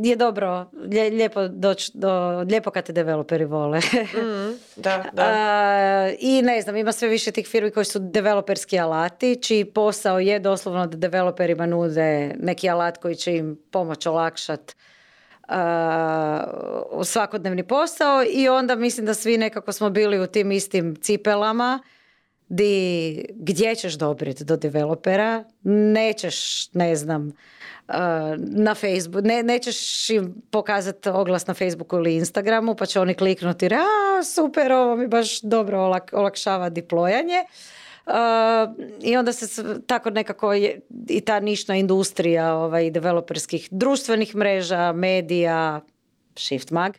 je 0.04 0.16
dobro, 0.16 0.70
lijepo 1.12 1.48
doći 1.48 1.90
do, 1.94 2.40
lijepo 2.40 2.70
kad 2.70 2.84
te 2.84 2.92
developeri 2.92 3.44
vole. 3.44 3.78
mm, 3.78 4.58
da, 4.76 5.04
da. 5.12 5.22
Uh, 5.22 6.16
I 6.18 6.42
ne 6.42 6.60
znam, 6.62 6.76
ima 6.76 6.92
sve 6.92 7.08
više 7.08 7.30
tih 7.30 7.48
firmi 7.48 7.70
koji 7.70 7.84
su 7.84 7.98
developerski 7.98 8.78
alati, 8.78 9.42
čiji 9.42 9.64
posao 9.64 10.18
je 10.18 10.38
doslovno 10.38 10.86
da 10.86 10.96
developerima 10.96 11.66
nude 11.66 12.34
neki 12.38 12.70
alat 12.70 12.98
koji 12.98 13.14
će 13.14 13.36
im 13.36 13.58
pomoć 13.70 14.06
olakšati 14.06 14.74
uh, 15.48 17.04
svakodnevni 17.04 17.62
posao 17.62 18.24
i 18.32 18.48
onda 18.48 18.74
mislim 18.74 19.06
da 19.06 19.14
svi 19.14 19.38
nekako 19.38 19.72
smo 19.72 19.90
bili 19.90 20.20
u 20.20 20.26
tim 20.26 20.52
istim 20.52 20.96
cipelama 20.96 21.82
di, 22.50 23.24
gdje 23.34 23.74
ćeš 23.74 23.94
dobiti 23.94 24.44
do 24.44 24.56
developera, 24.56 25.44
nećeš, 25.62 26.68
ne 26.72 26.96
znam, 26.96 27.26
uh, 27.26 27.94
na 28.38 28.74
Facebook, 28.74 29.24
ne, 29.24 29.42
nećeš 29.42 30.10
im 30.10 30.42
pokazati 30.50 31.08
oglas 31.08 31.46
na 31.46 31.54
Facebooku 31.54 31.96
ili 31.96 32.14
Instagramu, 32.14 32.74
pa 32.74 32.86
će 32.86 33.00
oni 33.00 33.14
kliknuti, 33.14 33.66
a 33.66 34.22
super, 34.24 34.72
ovo 34.72 34.96
mi 34.96 35.08
baš 35.08 35.40
dobro 35.40 35.92
olakšava 36.12 36.68
diplojanje. 36.68 37.44
Uh, 38.06 38.14
I 39.02 39.16
onda 39.16 39.32
se 39.32 39.64
tako 39.86 40.10
nekako 40.10 40.52
je, 40.52 40.80
i 41.08 41.20
ta 41.20 41.40
nišna 41.40 41.76
industrija 41.76 42.54
ovaj, 42.54 42.90
developerskih 42.90 43.68
društvenih 43.70 44.36
mreža, 44.36 44.92
medija, 44.92 45.80
Shift 46.36 46.70
Mag, 46.70 46.92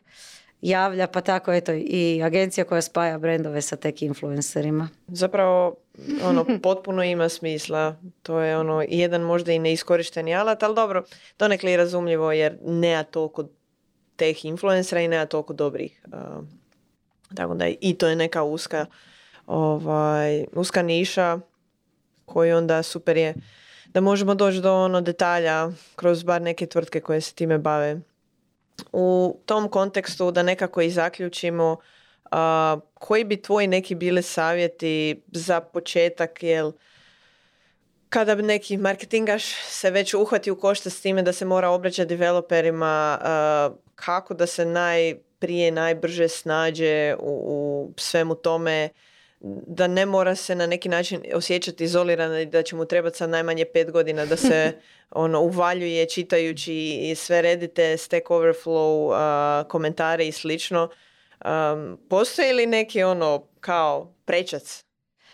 javlja, 0.62 1.08
pa 1.08 1.22
tako 1.22 1.54
eto 1.54 1.72
i 1.74 2.22
agencija 2.24 2.66
koja 2.66 2.82
spaja 2.82 3.18
brendove 3.18 3.62
sa 3.62 3.76
tek 3.76 4.02
influencerima. 4.02 4.90
Zapravo 5.08 5.76
ono 6.24 6.46
potpuno 6.64 7.04
ima 7.04 7.30
smisla. 7.30 7.96
To 8.24 8.40
je 8.40 8.58
ono 8.58 8.86
jedan 8.90 9.22
možda 9.22 9.52
i 9.52 9.60
neiskorišteni 9.60 10.36
alat, 10.36 10.64
ali 10.64 10.76
dobro, 10.76 11.04
donekle 11.40 11.72
je 11.72 11.78
razumljivo 11.78 12.32
jer 12.32 12.58
nema 12.66 13.04
toliko 13.04 13.46
teh 14.16 14.46
influencera 14.46 15.02
i 15.02 15.08
nema 15.08 15.26
toliko 15.26 15.54
dobrih. 15.54 16.02
Uh, 16.08 16.46
tako 17.36 17.54
da 17.54 17.68
i 17.82 17.94
to 17.94 18.08
je 18.08 18.16
neka 18.16 18.44
uska 18.44 18.86
ovaj, 19.48 20.46
uska 20.54 20.82
niša 20.82 21.40
koji 22.26 22.52
onda 22.52 22.84
super 22.84 23.18
je 23.18 23.34
da 23.94 24.02
možemo 24.02 24.36
doći 24.36 24.62
do 24.62 24.74
ono 24.74 25.02
detalja 25.02 25.70
kroz 25.96 26.24
bar 26.24 26.42
neke 26.42 26.66
tvrtke 26.66 27.00
koje 27.00 27.22
se 27.22 27.34
time 27.34 27.58
bave. 27.58 28.02
U 28.92 29.40
tom 29.46 29.70
kontekstu 29.70 30.32
da 30.32 30.44
nekako 30.44 30.82
i 30.82 30.90
zaključimo 30.90 31.78
koji 32.94 33.24
bi 33.24 33.42
tvoji 33.42 33.68
neki 33.68 33.96
bili 33.96 34.22
savjeti 34.22 35.22
za 35.32 35.62
početak, 35.62 36.44
jel 36.44 36.72
kada 38.10 38.36
bi 38.36 38.44
neki 38.44 38.78
marketingaš 38.78 39.44
se 39.70 39.90
već 39.92 40.14
uhvati 40.14 40.52
u 40.52 40.60
košta 40.60 40.90
s 40.90 41.02
time 41.02 41.22
da 41.22 41.34
se 41.34 41.46
mora 41.46 41.70
obraćati 41.70 42.10
developerima, 42.10 43.20
kako 43.96 44.34
da 44.34 44.48
se 44.48 44.66
najprije, 44.66 45.72
najbrže 45.72 46.28
snađe 46.28 47.16
u, 47.20 47.30
u 47.30 47.94
svemu 47.98 48.36
tome, 48.36 48.90
da 49.68 49.88
ne 49.88 50.06
mora 50.06 50.36
se 50.36 50.56
na 50.56 50.68
neki 50.68 50.90
način 50.90 51.24
osjećati 51.34 51.84
izolirano 51.84 52.40
i 52.40 52.46
da 52.46 52.64
će 52.64 52.76
mu 52.76 52.86
trebati 52.86 53.18
sad 53.18 53.30
najmanje 53.30 53.66
pet 53.66 53.92
godina 53.92 54.26
da 54.26 54.38
se 54.38 54.72
ono 55.12 55.42
uvaljuje 55.42 56.10
čitajući 56.10 56.74
i 57.02 57.16
sve 57.16 57.42
redite, 57.42 57.98
Stack 57.98 58.28
Overflow, 58.28 59.68
komentare 59.68 60.28
i 60.28 60.32
slično. 60.32 60.90
Um, 61.46 62.00
postoji 62.10 62.54
li 62.54 62.66
neki 62.66 63.04
ono 63.04 63.48
kao 63.60 64.14
prečac? 64.26 64.86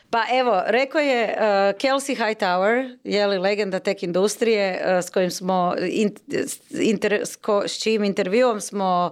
Pa 0.10 0.24
evo, 0.40 0.62
rekao 0.66 1.02
je 1.02 1.24
uh, 1.24 1.42
Kelsey 1.78 2.16
Hightower, 2.16 2.98
je 3.04 3.28
li 3.28 3.38
legenda 3.38 3.80
tek 3.80 4.04
industrije, 4.04 4.82
uh, 4.82 5.06
s 5.06 5.10
kojim 5.10 5.32
smo, 5.32 5.76
inter, 6.70 7.22
s, 7.26 7.38
s 7.66 7.84
čijim 7.84 8.04
intervjuom 8.04 8.62
smo 8.62 9.12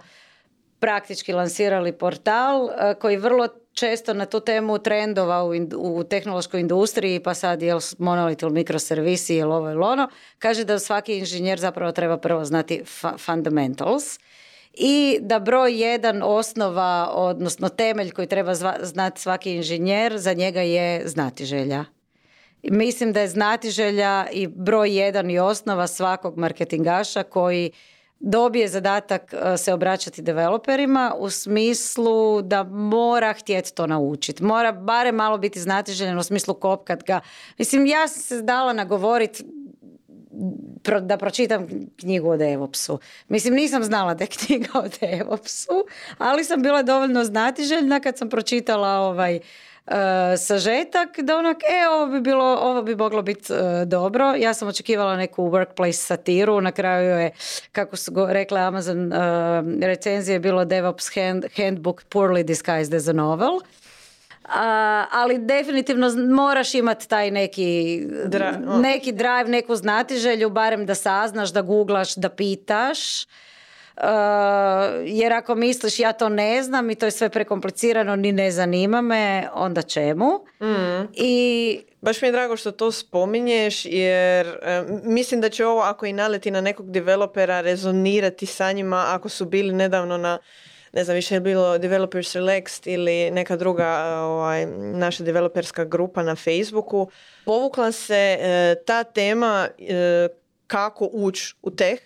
praktički 0.79 1.33
lansirali 1.33 1.97
portal 1.97 2.63
uh, 2.63 2.71
koji 2.99 3.17
vrlo 3.17 3.47
često 3.75 4.13
na 4.13 4.25
tu 4.25 4.39
temu 4.39 4.77
trendova 4.77 5.43
u, 5.43 5.51
u 5.77 6.03
tehnološkoj 6.03 6.59
industriji, 6.59 7.19
pa 7.19 7.33
sad 7.33 7.61
jel 7.61 7.79
monolit 7.97 8.41
ili 8.41 8.51
mikroservisi 8.51 9.35
ili 9.35 9.53
ovo 9.53 9.69
ili 9.71 9.83
ono, 9.83 10.09
kaže 10.39 10.63
da 10.63 10.79
svaki 10.79 11.17
inženjer 11.17 11.59
zapravo 11.59 11.91
treba 11.91 12.17
prvo 12.17 12.45
znati 12.45 12.83
fundamentals 13.17 14.19
i 14.73 15.17
da 15.21 15.39
broj 15.39 15.81
jedan 15.81 16.21
osnova, 16.23 17.09
odnosno 17.13 17.69
temelj 17.69 18.11
koji 18.11 18.27
treba 18.27 18.53
znati 18.81 19.21
svaki 19.21 19.51
inženjer, 19.51 20.17
za 20.17 20.33
njega 20.33 20.61
je 20.61 21.07
znati 21.07 21.45
želja. 21.45 21.85
Mislim 22.63 23.13
da 23.13 23.21
je 23.21 23.27
znati 23.27 23.69
želja 23.69 24.27
i 24.31 24.47
broj 24.47 24.97
jedan 24.97 25.29
i 25.29 25.39
osnova 25.39 25.87
svakog 25.87 26.37
marketingaša 26.37 27.23
koji 27.23 27.71
dobije 28.19 28.67
zadatak 28.67 29.33
e, 29.33 29.57
se 29.57 29.73
obraćati 29.73 30.21
developerima 30.21 31.13
u 31.17 31.29
smislu 31.29 32.41
da 32.41 32.63
mora 32.63 33.33
htjeti 33.33 33.73
to 33.73 33.87
naučiti. 33.87 34.43
Mora 34.43 34.71
barem 34.71 35.15
malo 35.15 35.37
biti 35.37 35.59
znatiželjen 35.59 36.17
u 36.17 36.23
smislu 36.23 36.53
kopkat 36.53 37.03
ga. 37.03 37.19
Mislim, 37.57 37.85
ja 37.85 38.07
sam 38.07 38.21
se 38.21 38.41
dala 38.41 38.73
nagovoriti 38.73 39.43
da 41.01 41.17
pročitam 41.17 41.67
knjigu 41.99 42.29
o 42.29 42.37
DevOpsu. 42.37 42.99
Mislim, 43.27 43.53
nisam 43.53 43.83
znala 43.83 44.13
da 44.13 44.23
je 44.23 44.27
knjiga 44.27 44.69
o 44.73 44.83
DevOpsu, 45.01 45.85
ali 46.17 46.43
sam 46.43 46.61
bila 46.61 46.83
dovoljno 46.83 47.23
znatiželjna 47.23 47.99
kad 47.99 48.17
sam 48.17 48.29
pročitala 48.29 48.89
ovaj 48.89 49.39
sažetak 50.37 51.19
da 51.19 51.37
onak, 51.37 51.57
e, 51.63 51.87
ovo 51.87 52.05
bi 52.11 52.21
bilo, 52.21 52.45
ovo 52.45 52.81
bi 52.81 52.95
moglo 52.95 53.21
biti 53.21 53.53
e, 53.53 53.85
dobro. 53.85 54.35
Ja 54.35 54.53
sam 54.53 54.67
očekivala 54.67 55.15
neku 55.15 55.43
workplace 55.43 56.05
satiru, 56.05 56.61
na 56.61 56.71
kraju 56.71 57.19
je, 57.19 57.31
kako 57.71 57.95
su 57.95 58.11
go, 58.11 58.27
rekla 58.29 58.59
Amazon 58.59 59.13
uh, 59.13 59.19
recenzije, 59.81 60.39
bilo 60.39 60.65
DevOps 60.65 61.15
hand, 61.15 61.45
handbook 61.57 62.03
poorly 62.13 62.43
disguised 62.43 62.93
as 62.93 63.07
a 63.07 63.13
novel 63.13 63.59
ali 65.11 65.37
definitivno 65.37 66.09
moraš 66.35 66.73
imati 66.73 67.09
taj 67.09 67.31
neki, 67.31 68.01
neki 68.81 69.11
drive, 69.11 69.45
neku 69.47 69.75
znatiželju, 69.75 70.49
barem 70.49 70.85
da 70.85 70.95
saznaš, 70.95 71.49
da 71.49 71.61
googlaš, 71.61 72.15
da 72.15 72.29
pitaš. 72.29 73.25
Uh, 73.97 74.03
jer 75.05 75.33
ako 75.33 75.55
misliš 75.55 75.99
ja 75.99 76.13
to 76.13 76.29
ne 76.29 76.63
znam 76.63 76.89
i 76.89 76.95
to 76.95 77.05
je 77.05 77.11
sve 77.11 77.29
prekomplicirano 77.29 78.15
ni 78.15 78.31
ne 78.31 78.51
zanima 78.51 79.01
me, 79.01 79.47
onda 79.53 79.81
čemu? 79.81 80.45
Mm. 80.61 81.07
I 81.13 81.79
Baš 82.05 82.21
mi 82.21 82.27
je 82.27 82.31
drago 82.31 82.57
što 82.57 82.71
to 82.71 82.91
spominješ 82.91 83.85
jer 83.85 84.47
e, 84.47 84.83
mislim 85.03 85.41
da 85.41 85.49
će 85.49 85.65
ovo 85.65 85.81
ako 85.81 86.05
i 86.05 86.13
naleti 86.13 86.51
na 86.51 86.61
nekog 86.61 86.91
developera 86.91 87.61
rezonirati 87.61 88.45
sa 88.45 88.71
njima 88.71 89.05
ako 89.07 89.29
su 89.29 89.45
bili 89.45 89.73
nedavno 89.73 90.17
na 90.17 90.37
ne 90.93 91.03
znam, 91.03 91.15
više 91.15 91.35
je 91.35 91.39
bilo 91.39 91.77
Developers 91.77 92.35
Relaxed 92.35 92.93
ili 92.93 93.31
neka 93.31 93.55
druga 93.55 93.87
ovaj, 94.21 94.65
naša 94.75 95.23
developerska 95.23 95.85
grupa 95.85 96.23
na 96.23 96.35
Facebooku. 96.35 97.09
Povukla 97.45 97.91
se 97.91 98.37
e, 98.39 98.75
ta 98.85 99.03
tema 99.03 99.67
e, 99.79 100.27
kako 100.67 101.09
ući 101.11 101.55
u 101.61 101.71
teh 101.71 101.99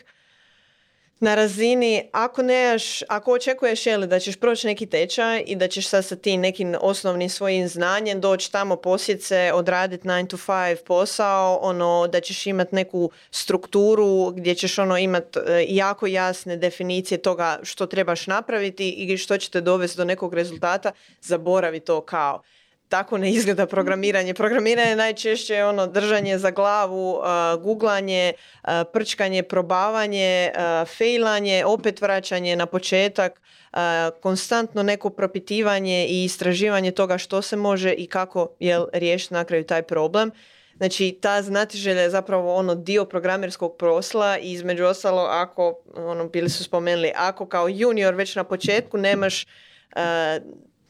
na 1.20 1.36
razini 1.36 2.10
ako 2.12 2.42
nemaš, 2.42 3.02
ako 3.08 3.34
očekuješ 3.34 3.86
jeli, 3.86 4.08
da 4.08 4.20
ćeš 4.20 4.36
proći 4.36 4.68
neki 4.68 4.86
tečaj 4.86 5.44
i 5.48 5.56
da 5.56 5.68
ćeš 5.68 5.88
sad 5.88 6.06
sa 6.06 6.16
tim 6.16 6.42
nekim 6.42 6.76
osnovnim 6.82 7.30
svojim 7.30 7.68
znanjem 7.68 8.22
doći 8.22 8.52
tamo 8.52 8.76
posjece, 8.76 9.52
odraditi 9.54 10.08
9 10.08 10.28
to 10.28 10.38
5 10.38 10.84
posao, 10.84 11.60
ono 11.62 12.08
da 12.08 12.20
ćeš 12.20 12.48
imati 12.48 12.76
neku 12.76 13.12
strukturu 13.32 14.32
gdje 14.32 14.56
ćeš 14.56 14.80
ono 14.80 14.98
imati 14.98 15.40
e, 15.40 15.66
jako 15.70 16.08
jasne 16.08 16.58
definicije 16.58 17.18
toga 17.18 17.60
što 17.64 17.86
trebaš 17.86 18.28
napraviti 18.28 18.90
i 18.90 19.18
što 19.18 19.38
će 19.38 19.50
te 19.50 19.62
dovesti 19.62 19.98
do 19.98 20.06
nekog 20.06 20.34
rezultata, 20.34 20.92
zaboravi 21.22 21.80
to 21.80 22.02
kao 22.02 22.42
tako 22.90 23.18
ne 23.18 23.32
izgleda 23.32 23.66
programiranje. 23.66 24.34
Programiranje 24.34 24.90
je 24.90 24.96
najčešće 24.96 25.64
ono 25.64 25.88
držanje 25.88 26.38
za 26.38 26.52
glavu, 26.52 27.12
uh, 27.12 27.64
guglanje, 27.64 28.34
uh, 28.34 28.70
prčkanje, 28.94 29.44
probavanje, 29.44 30.52
uh, 30.56 30.88
fejlanje, 30.88 31.66
opet 31.66 32.02
vraćanje 32.02 32.56
na 32.56 32.66
početak, 32.66 33.42
konstantno 34.22 34.84
neko 34.84 35.10
propitivanje 35.10 36.08
i 36.08 36.24
istraživanje 36.24 36.92
toga 36.92 37.18
što 37.18 37.42
se 37.42 37.56
može 37.56 37.94
i 37.94 38.08
kako 38.08 38.56
jel, 38.60 38.86
riješiti 38.94 39.34
na 39.34 39.44
kraju 39.44 39.64
taj 39.64 39.82
problem. 39.82 40.32
Znači, 40.78 41.20
ta 41.22 41.42
znatiželja 41.42 42.02
je 42.02 42.10
zapravo 42.10 42.56
ono 42.56 42.76
dio 42.76 43.06
programerskog 43.06 43.76
prosla 43.78 44.38
i 44.38 44.52
između 44.52 44.86
ostalo, 44.86 45.22
ako, 45.22 45.80
ono, 45.96 46.28
bili 46.28 46.50
su 46.50 46.64
spomenuli, 46.64 47.12
ako 47.16 47.46
kao 47.46 47.68
junior 47.70 48.16
već 48.16 48.36
na 48.36 48.44
početku 48.44 48.98
nemaš 48.98 49.46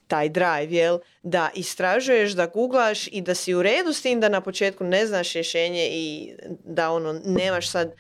taj 0.10 0.30
drive, 0.30 0.76
jel? 0.76 1.00
Da 1.24 1.50
istražuješ, 1.56 2.32
da 2.32 2.48
googlaš 2.48 3.08
i 3.08 3.22
da 3.22 3.36
si 3.36 3.54
u 3.54 3.62
redu 3.62 3.94
s 3.94 4.02
tim 4.02 4.20
da 4.20 4.30
na 4.30 4.42
početku 4.42 4.84
ne 4.84 5.06
znaš 5.08 5.34
rješenje 5.34 5.90
i 5.92 6.34
da 6.64 6.92
ono 6.92 7.14
nemaš 7.26 7.70
sad 7.70 7.94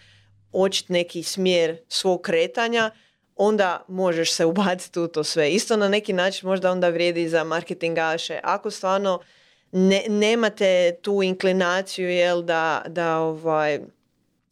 očit 0.51 0.89
neki 0.89 1.23
smjer 1.23 1.77
svog 1.87 2.21
kretanja, 2.21 2.91
onda 3.35 3.85
možeš 3.87 4.33
se 4.33 4.45
ubaciti 4.45 4.99
u 4.99 5.07
to 5.07 5.23
sve. 5.23 5.51
Isto 5.51 5.77
na 5.77 5.89
neki 5.89 6.13
način 6.13 6.49
možda 6.49 6.71
onda 6.71 6.89
vrijedi 6.89 7.29
za 7.29 7.43
marketingaše. 7.43 8.39
Ako 8.43 8.71
stvarno 8.71 9.19
ne, 9.71 10.03
nemate 10.09 10.97
tu 11.01 11.23
inklinaciju 11.23 12.09
jel, 12.09 12.41
da, 12.41 12.83
da 12.87 13.17
ovaj, 13.17 13.79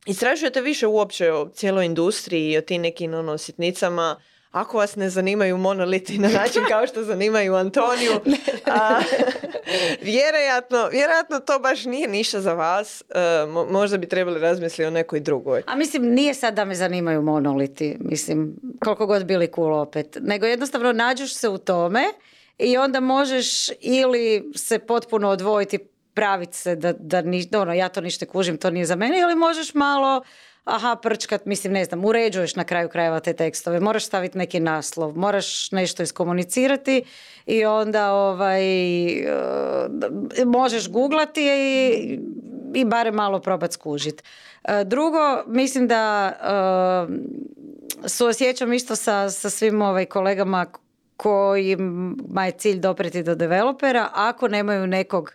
istražujete 0.05 0.61
više 0.61 0.87
uopće 0.87 1.31
o 1.31 1.49
cijeloj 1.49 1.85
industriji 1.85 2.51
i 2.51 2.57
o 2.57 2.61
tim 2.61 2.81
nekim 2.81 3.13
ono, 3.13 3.37
sitnicama, 3.37 4.21
ako 4.61 4.77
vas 4.77 4.95
ne 4.95 5.09
zanimaju 5.09 5.57
monoliti 5.57 6.17
na 6.27 6.29
način 6.29 6.61
kao 6.69 6.87
što 6.87 7.03
zanimaju 7.03 7.55
Antoniju, 7.55 8.11
a, 8.65 8.99
vjerojatno, 10.01 10.87
vjerojatno 10.91 11.39
to 11.39 11.59
baš 11.59 11.85
nije 11.85 12.07
ništa 12.07 12.41
za 12.41 12.53
vas. 12.53 13.01
E, 13.01 13.15
možda 13.69 13.97
bi 13.97 14.07
trebali 14.07 14.39
razmisliti 14.39 14.85
o 14.85 14.91
nekoj 14.91 15.19
drugoj. 15.19 15.63
A 15.65 15.75
mislim, 15.75 16.03
nije 16.03 16.33
sad 16.33 16.53
da 16.53 16.65
me 16.65 16.75
zanimaju 16.75 17.21
monoliti, 17.21 17.97
mislim, 17.99 18.55
koliko 18.83 19.05
god 19.05 19.25
bili 19.25 19.51
cool 19.55 19.73
opet, 19.73 20.17
nego 20.21 20.45
jednostavno 20.45 20.91
nađeš 20.91 21.35
se 21.35 21.49
u 21.49 21.57
tome 21.57 22.03
i 22.57 22.77
onda 22.77 22.99
možeš 22.99 23.69
ili 23.79 24.51
se 24.55 24.79
potpuno 24.79 25.29
odvojiti 25.29 25.79
praviti 26.17 26.57
se 26.57 26.75
da, 26.75 26.93
da 26.93 27.21
ni, 27.21 27.49
ono, 27.53 27.73
ja 27.73 27.89
to 27.89 28.01
ništa 28.01 28.25
kužim, 28.25 28.57
to 28.57 28.69
nije 28.69 28.85
za 28.85 28.95
mene, 28.95 29.19
ili 29.19 29.35
možeš 29.35 29.73
malo 29.73 30.23
aha, 30.67 30.95
prčkat, 30.95 31.45
mislim, 31.45 31.73
ne 31.73 31.85
znam, 31.85 32.05
uređuješ 32.05 32.55
na 32.55 32.63
kraju 32.63 32.89
krajeva 32.89 33.19
te 33.19 33.33
tekstove, 33.33 33.79
moraš 33.79 34.05
staviti 34.05 34.37
neki 34.37 34.59
naslov, 34.59 35.17
moraš 35.17 35.71
nešto 35.71 36.03
iskomunicirati 36.03 37.03
i 37.45 37.65
onda 37.65 38.13
ovaj, 38.13 38.63
e, 39.11 39.25
možeš 40.45 40.89
googlati 40.89 41.41
i, 41.45 42.19
i 42.73 42.85
barem 42.85 43.15
malo 43.15 43.39
probat 43.39 43.71
skužiti. 43.71 44.23
E, 44.63 44.83
drugo, 44.83 45.43
mislim 45.47 45.87
da 45.87 46.31
e, 48.03 48.09
suosjećam 48.09 48.73
isto 48.73 48.95
sa, 48.95 49.29
sa 49.29 49.49
svim 49.49 49.81
ovaj 49.81 50.05
kolegama 50.05 50.65
kojima 51.17 52.45
je 52.45 52.51
cilj 52.51 52.79
dopreti 52.79 53.23
do 53.23 53.35
developera, 53.35 54.09
ako 54.13 54.47
nemaju 54.47 54.87
nekog 54.87 55.33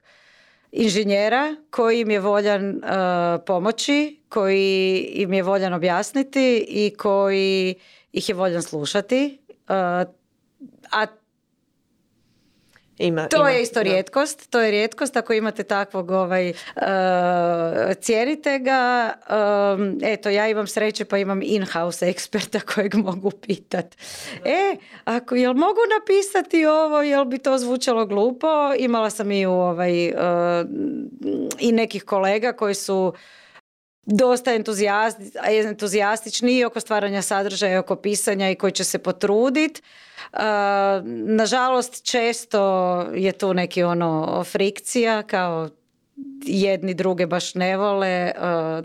inženjera 0.72 1.56
koji 1.70 2.00
im 2.00 2.10
je 2.10 2.20
voljan 2.20 2.80
pomoći, 3.46 4.20
koji 4.28 4.98
im 4.98 5.32
je 5.32 5.42
voljan 5.42 5.72
objasniti 5.72 6.64
i 6.68 6.94
koji 6.98 7.74
ih 8.12 8.28
je 8.28 8.34
voljan 8.34 8.62
slušati. 8.62 9.38
a 10.92 11.06
ima, 13.02 13.28
to 13.28 13.48
je 13.48 13.62
isto 13.62 13.82
rijetkost, 13.82 14.50
to 14.50 14.60
je 14.60 14.70
rijetkost 14.70 15.16
ako 15.16 15.32
imate 15.32 15.62
takvog 15.62 16.10
ovaj, 16.10 16.50
uh, 16.50 16.82
cijenite 18.00 18.58
ga. 18.58 19.12
Um, 19.76 19.98
eto, 20.02 20.30
ja 20.30 20.48
imam 20.48 20.66
sreće 20.66 21.04
pa 21.04 21.18
imam 21.18 21.40
in-house 21.42 22.08
eksperta 22.08 22.60
kojeg 22.74 22.94
mogu 22.94 23.30
pitat. 23.30 23.96
E, 24.44 24.76
ako, 25.04 25.34
jel 25.34 25.54
mogu 25.54 25.80
napisati 26.00 26.66
ovo, 26.66 27.02
jel 27.02 27.24
bi 27.24 27.38
to 27.38 27.58
zvučalo 27.58 28.06
glupo? 28.06 28.46
Imala 28.78 29.10
sam 29.10 29.32
i 29.32 29.46
u 29.46 29.52
ovaj, 29.52 30.08
uh, 30.08 30.16
i 31.58 31.72
nekih 31.72 32.04
kolega 32.04 32.52
koji 32.52 32.74
su 32.74 33.12
dosta 34.06 34.50
entuzijastični 35.64 36.58
i 36.58 36.64
oko 36.64 36.80
stvaranja 36.80 37.22
sadržaja, 37.22 37.80
oko 37.80 37.96
pisanja 37.96 38.50
i 38.50 38.54
koji 38.54 38.72
će 38.72 38.84
se 38.84 38.98
potruditi. 38.98 39.82
Nažalost, 41.26 42.04
često 42.04 42.60
je 43.14 43.32
tu 43.32 43.54
neki 43.54 43.82
ono 43.82 44.44
frikcija 44.44 45.22
kao 45.22 45.68
jedni 46.44 46.94
druge 46.94 47.26
baš 47.26 47.54
ne 47.54 47.76
vole. 47.76 48.32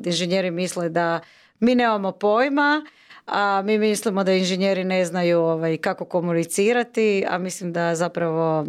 Inženjeri 0.06 0.52
misle 0.52 0.90
da 0.90 1.20
mi 1.60 1.76
nemamo 1.76 2.12
pojma, 2.12 2.86
a 3.26 3.62
mi 3.66 3.78
mislimo 3.78 4.24
da 4.24 4.34
inženjeri 4.34 4.84
ne 4.84 5.06
znaju 5.06 5.40
ovaj, 5.40 5.78
kako 5.78 6.06
komunicirati, 6.06 7.26
a 7.30 7.38
mislim 7.38 7.74
da 7.74 7.96
zapravo 7.96 8.66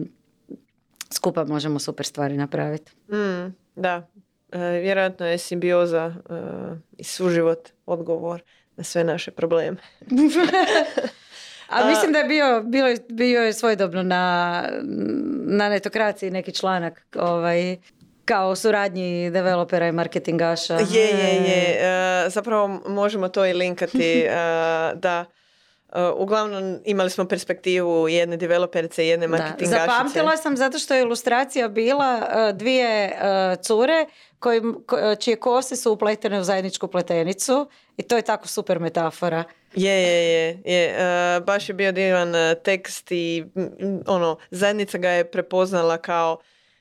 skupa 1.12 1.44
možemo 1.44 1.78
super 1.78 2.06
stvari 2.06 2.36
napraviti. 2.36 2.92
Mm, 3.08 3.54
da, 3.76 4.08
e, 4.16 4.17
vjerojatno 4.52 5.26
je 5.26 5.38
simbioza 5.38 6.14
e, 6.30 6.34
i 6.98 7.04
suživot 7.04 7.68
odgovor 7.86 8.42
na 8.76 8.84
sve 8.84 9.04
naše 9.04 9.30
probleme. 9.30 9.76
A 11.68 11.88
mislim 11.88 12.12
da 12.12 12.18
je 12.18 12.24
bio, 12.24 12.62
bio, 12.62 12.96
bio 13.08 13.42
je 13.42 13.52
svojedobno 13.52 14.02
na, 14.02 14.64
na 15.46 15.68
netokraciji 15.68 16.30
neki 16.30 16.52
članak 16.52 17.06
ovaj, 17.16 17.76
kao 18.24 18.56
suradnji 18.56 19.30
developera 19.30 19.88
i 19.88 19.92
marketingaša. 19.92 20.74
Je, 20.74 21.06
je, 21.08 21.34
je. 21.34 21.78
E, 21.80 22.30
zapravo 22.30 22.68
možemo 22.88 23.28
to 23.28 23.46
i 23.46 23.52
linkati 23.52 24.20
e, 24.20 24.30
da 24.94 25.24
uglavnom 26.16 26.78
imali 26.84 27.10
smo 27.10 27.24
perspektivu 27.24 28.08
jedne 28.08 28.36
developerice 28.36 29.04
i 29.04 29.08
jedne 29.08 29.28
marketingašice. 29.28 29.86
Zapamtila 29.86 30.36
sam 30.36 30.56
zato 30.56 30.78
što 30.78 30.94
je 30.94 31.00
ilustracija 31.02 31.68
bila 31.68 32.20
dvije 32.52 33.18
cure 33.62 34.06
koji, 34.38 34.62
čije 35.20 35.36
kose 35.36 35.76
su 35.76 35.92
upletene 35.92 36.40
u 36.40 36.44
zajedničku 36.44 36.88
pletenicu 36.88 37.68
i 37.96 38.02
to 38.02 38.16
je 38.16 38.22
tako 38.22 38.48
super 38.48 38.78
metafora. 38.78 39.44
Je, 39.74 40.02
je, 40.02 40.32
je. 40.32 40.60
je. 40.64 40.94
Uh, 41.38 41.44
baš 41.44 41.68
je 41.68 41.74
bio 41.74 41.92
divan 41.92 42.28
uh, 42.28 42.62
tekst 42.64 43.12
i 43.12 43.44
ono, 44.06 44.36
zajednica 44.50 44.98
ga 44.98 45.10
je 45.10 45.30
prepoznala 45.30 45.96
kao 45.96 46.38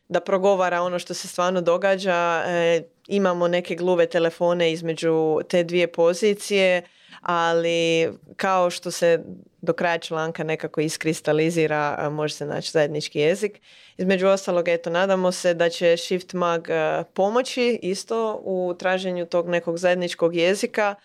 da 0.10 0.20
progovara 0.20 0.82
ono 0.82 1.00
što 1.00 1.14
se 1.14 1.28
stvarno 1.28 1.62
događa. 1.62 2.44
Uh, 2.46 2.86
imamo 3.08 3.48
neke 3.48 3.76
gluve 3.76 4.06
telefone 4.06 4.72
između 4.72 5.40
te 5.50 5.64
dvije 5.64 5.88
pozicije, 5.88 6.82
ali 7.28 8.10
kao 8.36 8.70
što 8.70 8.92
se 8.92 9.24
do 9.62 9.74
kraja 9.74 9.98
članka 9.98 10.44
nekako 10.44 10.82
iskristalizira, 10.82 12.10
može 12.10 12.34
se 12.34 12.46
naći 12.46 12.72
zajednički 12.72 13.20
jezik. 13.20 13.62
Između 13.98 14.28
ostalog, 14.28 14.68
eto, 14.68 14.90
nadamo 14.90 15.32
se 15.32 15.54
da 15.54 15.70
će 15.70 15.98
Shift 15.98 16.34
Mag 16.34 16.68
pomoći 17.14 17.80
isto 17.82 18.42
u 18.44 18.76
traženju 18.80 19.26
tog 19.26 19.50
nekog 19.50 19.78
zajedničkog 19.78 20.36
jezika 20.36 20.96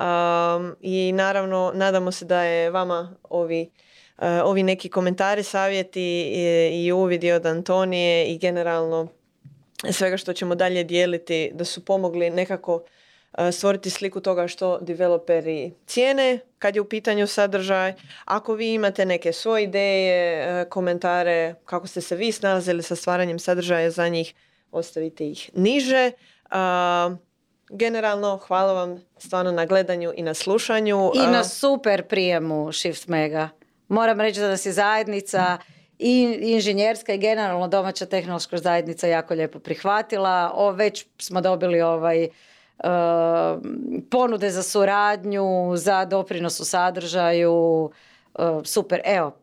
Um, 0.00 0.76
I 0.80 1.12
naravno, 1.12 1.72
nadamo 1.74 2.12
se 2.12 2.24
da 2.24 2.42
je 2.42 2.70
vama 2.70 3.16
ovi, 3.30 3.70
ovi 4.44 4.62
neki 4.62 4.88
komentari, 4.88 5.42
savjeti 5.42 6.22
i, 6.72 6.92
uvidi 6.92 7.32
od 7.32 7.46
Antonije 7.46 8.26
i 8.26 8.38
generalno 8.38 9.08
svega 9.90 10.16
što 10.16 10.32
ćemo 10.32 10.54
dalje 10.54 10.84
dijeliti, 10.84 11.50
da 11.54 11.64
su 11.64 11.84
pomogli 11.84 12.30
nekako 12.30 12.82
stvoriti 13.52 13.90
sliku 13.90 14.20
toga 14.20 14.48
što 14.48 14.78
developeri 14.80 15.72
cijene 15.86 16.38
kad 16.58 16.74
je 16.74 16.80
u 16.80 16.88
pitanju 16.88 17.26
sadržaj. 17.26 17.94
Ako 18.24 18.54
vi 18.54 18.72
imate 18.72 19.06
neke 19.06 19.32
svoje 19.32 19.64
ideje, 19.64 20.46
uh, 20.62 20.68
komentare, 20.68 21.54
kako 21.64 21.86
ste 21.86 22.00
se 22.00 22.16
vi 22.16 22.32
snalazili 22.32 22.82
sa 22.82 22.96
stvaranjem 22.96 23.38
sadržaja 23.38 23.90
za 23.90 24.08
njih, 24.08 24.34
ostavite 24.72 25.28
ih 25.28 25.50
niže. 25.54 26.12
Generalno 27.70 28.36
hvala 28.36 28.72
vam 28.72 29.04
stvarno 29.18 29.52
na 29.52 29.66
gledanju 29.66 30.12
i 30.16 30.22
na 30.22 30.34
slušanju. 30.34 31.12
I 31.14 31.18
na 31.18 31.44
super 31.44 32.02
prijemu 32.08 32.72
Shift 32.72 33.08
Mega. 33.08 33.48
Moram 33.88 34.20
reći 34.20 34.40
da 34.40 34.48
nas 34.48 34.66
je 34.66 34.72
zajednica 34.72 35.58
i 35.98 36.38
inženjerska 36.42 37.14
i 37.14 37.18
generalno 37.18 37.68
domaća 37.68 38.06
tehnološka 38.06 38.58
zajednica 38.58 39.06
jako 39.06 39.34
lijepo 39.34 39.58
prihvatila. 39.58 40.52
O, 40.54 40.72
već 40.72 41.06
smo 41.18 41.40
dobili 41.40 41.80
ovaj 41.80 42.28
ponude 44.10 44.50
za 44.50 44.62
suradnju, 44.62 45.76
za 45.76 46.04
doprinos 46.04 46.60
u 46.60 46.64
sadržaju. 46.64 47.90
Super, 48.64 49.00
evo, 49.04 49.36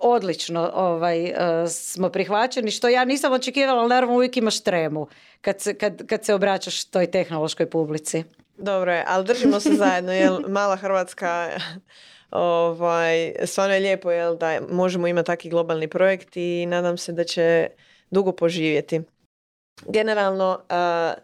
odlično 0.00 0.70
ovaj, 0.74 1.32
smo 1.68 2.08
prihvaćeni, 2.08 2.70
što 2.70 2.88
ja 2.88 3.04
nisam 3.04 3.32
očekivala, 3.32 3.80
ali 3.80 3.88
naravno 3.88 4.14
uvijek 4.14 4.36
imaš 4.36 4.60
tremu 4.62 5.06
kad 5.40 5.60
se, 5.60 5.74
kad, 5.74 6.06
kad 6.06 6.24
se 6.24 6.34
obraćaš 6.34 6.84
toj 6.84 7.10
tehnološkoj 7.10 7.70
publici. 7.70 8.24
Dobro 8.56 8.92
je, 8.92 9.04
ali 9.06 9.24
držimo 9.24 9.60
se 9.60 9.70
zajedno, 9.84 10.12
jer 10.12 10.32
mala 10.48 10.76
Hrvatska 10.76 11.50
ovaj, 12.30 13.32
stvarno 13.44 13.74
je 13.74 13.80
lijepo 13.80 14.10
jel, 14.10 14.36
da 14.36 14.60
možemo 14.70 15.06
imati 15.06 15.26
taki 15.26 15.50
globalni 15.50 15.88
projekt 15.88 16.36
i 16.36 16.66
nadam 16.66 16.98
se 16.98 17.12
da 17.12 17.24
će 17.24 17.68
dugo 18.10 18.32
poživjeti. 18.32 19.00
Generalno 19.86 20.60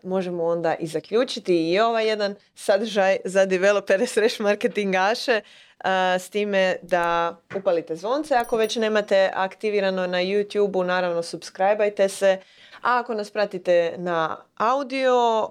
možemo 0.03 0.45
onda 0.45 0.75
i 0.75 0.87
zaključiti 0.87 1.73
i 1.73 1.81
ovaj 1.81 2.09
jedan 2.09 2.35
sadržaj 2.55 3.17
za 3.25 3.47
developere 3.47 4.07
sreš 4.07 4.39
marketingaše 4.39 5.41
s 6.19 6.31
time 6.31 6.77
da 6.83 7.37
upalite 7.57 7.97
zvonce 7.97 8.35
ako 8.35 8.57
već 8.57 8.77
nemate 8.77 9.31
aktivirano 9.35 10.07
na 10.07 10.19
YouTube-u, 10.19 10.85
naravno 10.85 11.23
subscribeajte 11.23 12.09
se. 12.09 12.39
A 12.83 12.99
ako 12.99 13.15
nas 13.15 13.31
pratite 13.31 13.95
na 13.97 14.37
audio 14.57 15.49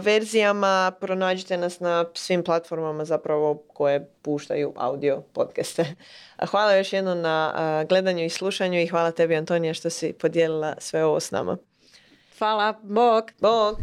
verzijama, 0.00 0.92
pronađite 1.00 1.56
nas 1.56 1.80
na 1.80 2.04
svim 2.14 2.44
platformama 2.44 3.04
zapravo 3.04 3.62
koje 3.74 4.10
puštaju 4.22 4.72
audio 4.76 5.22
podcaste. 5.32 5.84
Hvala 6.50 6.74
još 6.74 6.92
jednom 6.92 7.20
na 7.20 7.84
gledanju 7.88 8.24
i 8.24 8.30
slušanju 8.30 8.80
i 8.80 8.86
hvala 8.86 9.10
tebi 9.10 9.36
Antonija 9.36 9.74
što 9.74 9.90
si 9.90 10.12
podijelila 10.12 10.74
sve 10.78 11.04
ovo 11.04 11.20
s 11.20 11.30
nama. 11.30 11.56
falar. 12.42 12.76
Bok. 12.82 13.30
Bok. 13.40 13.78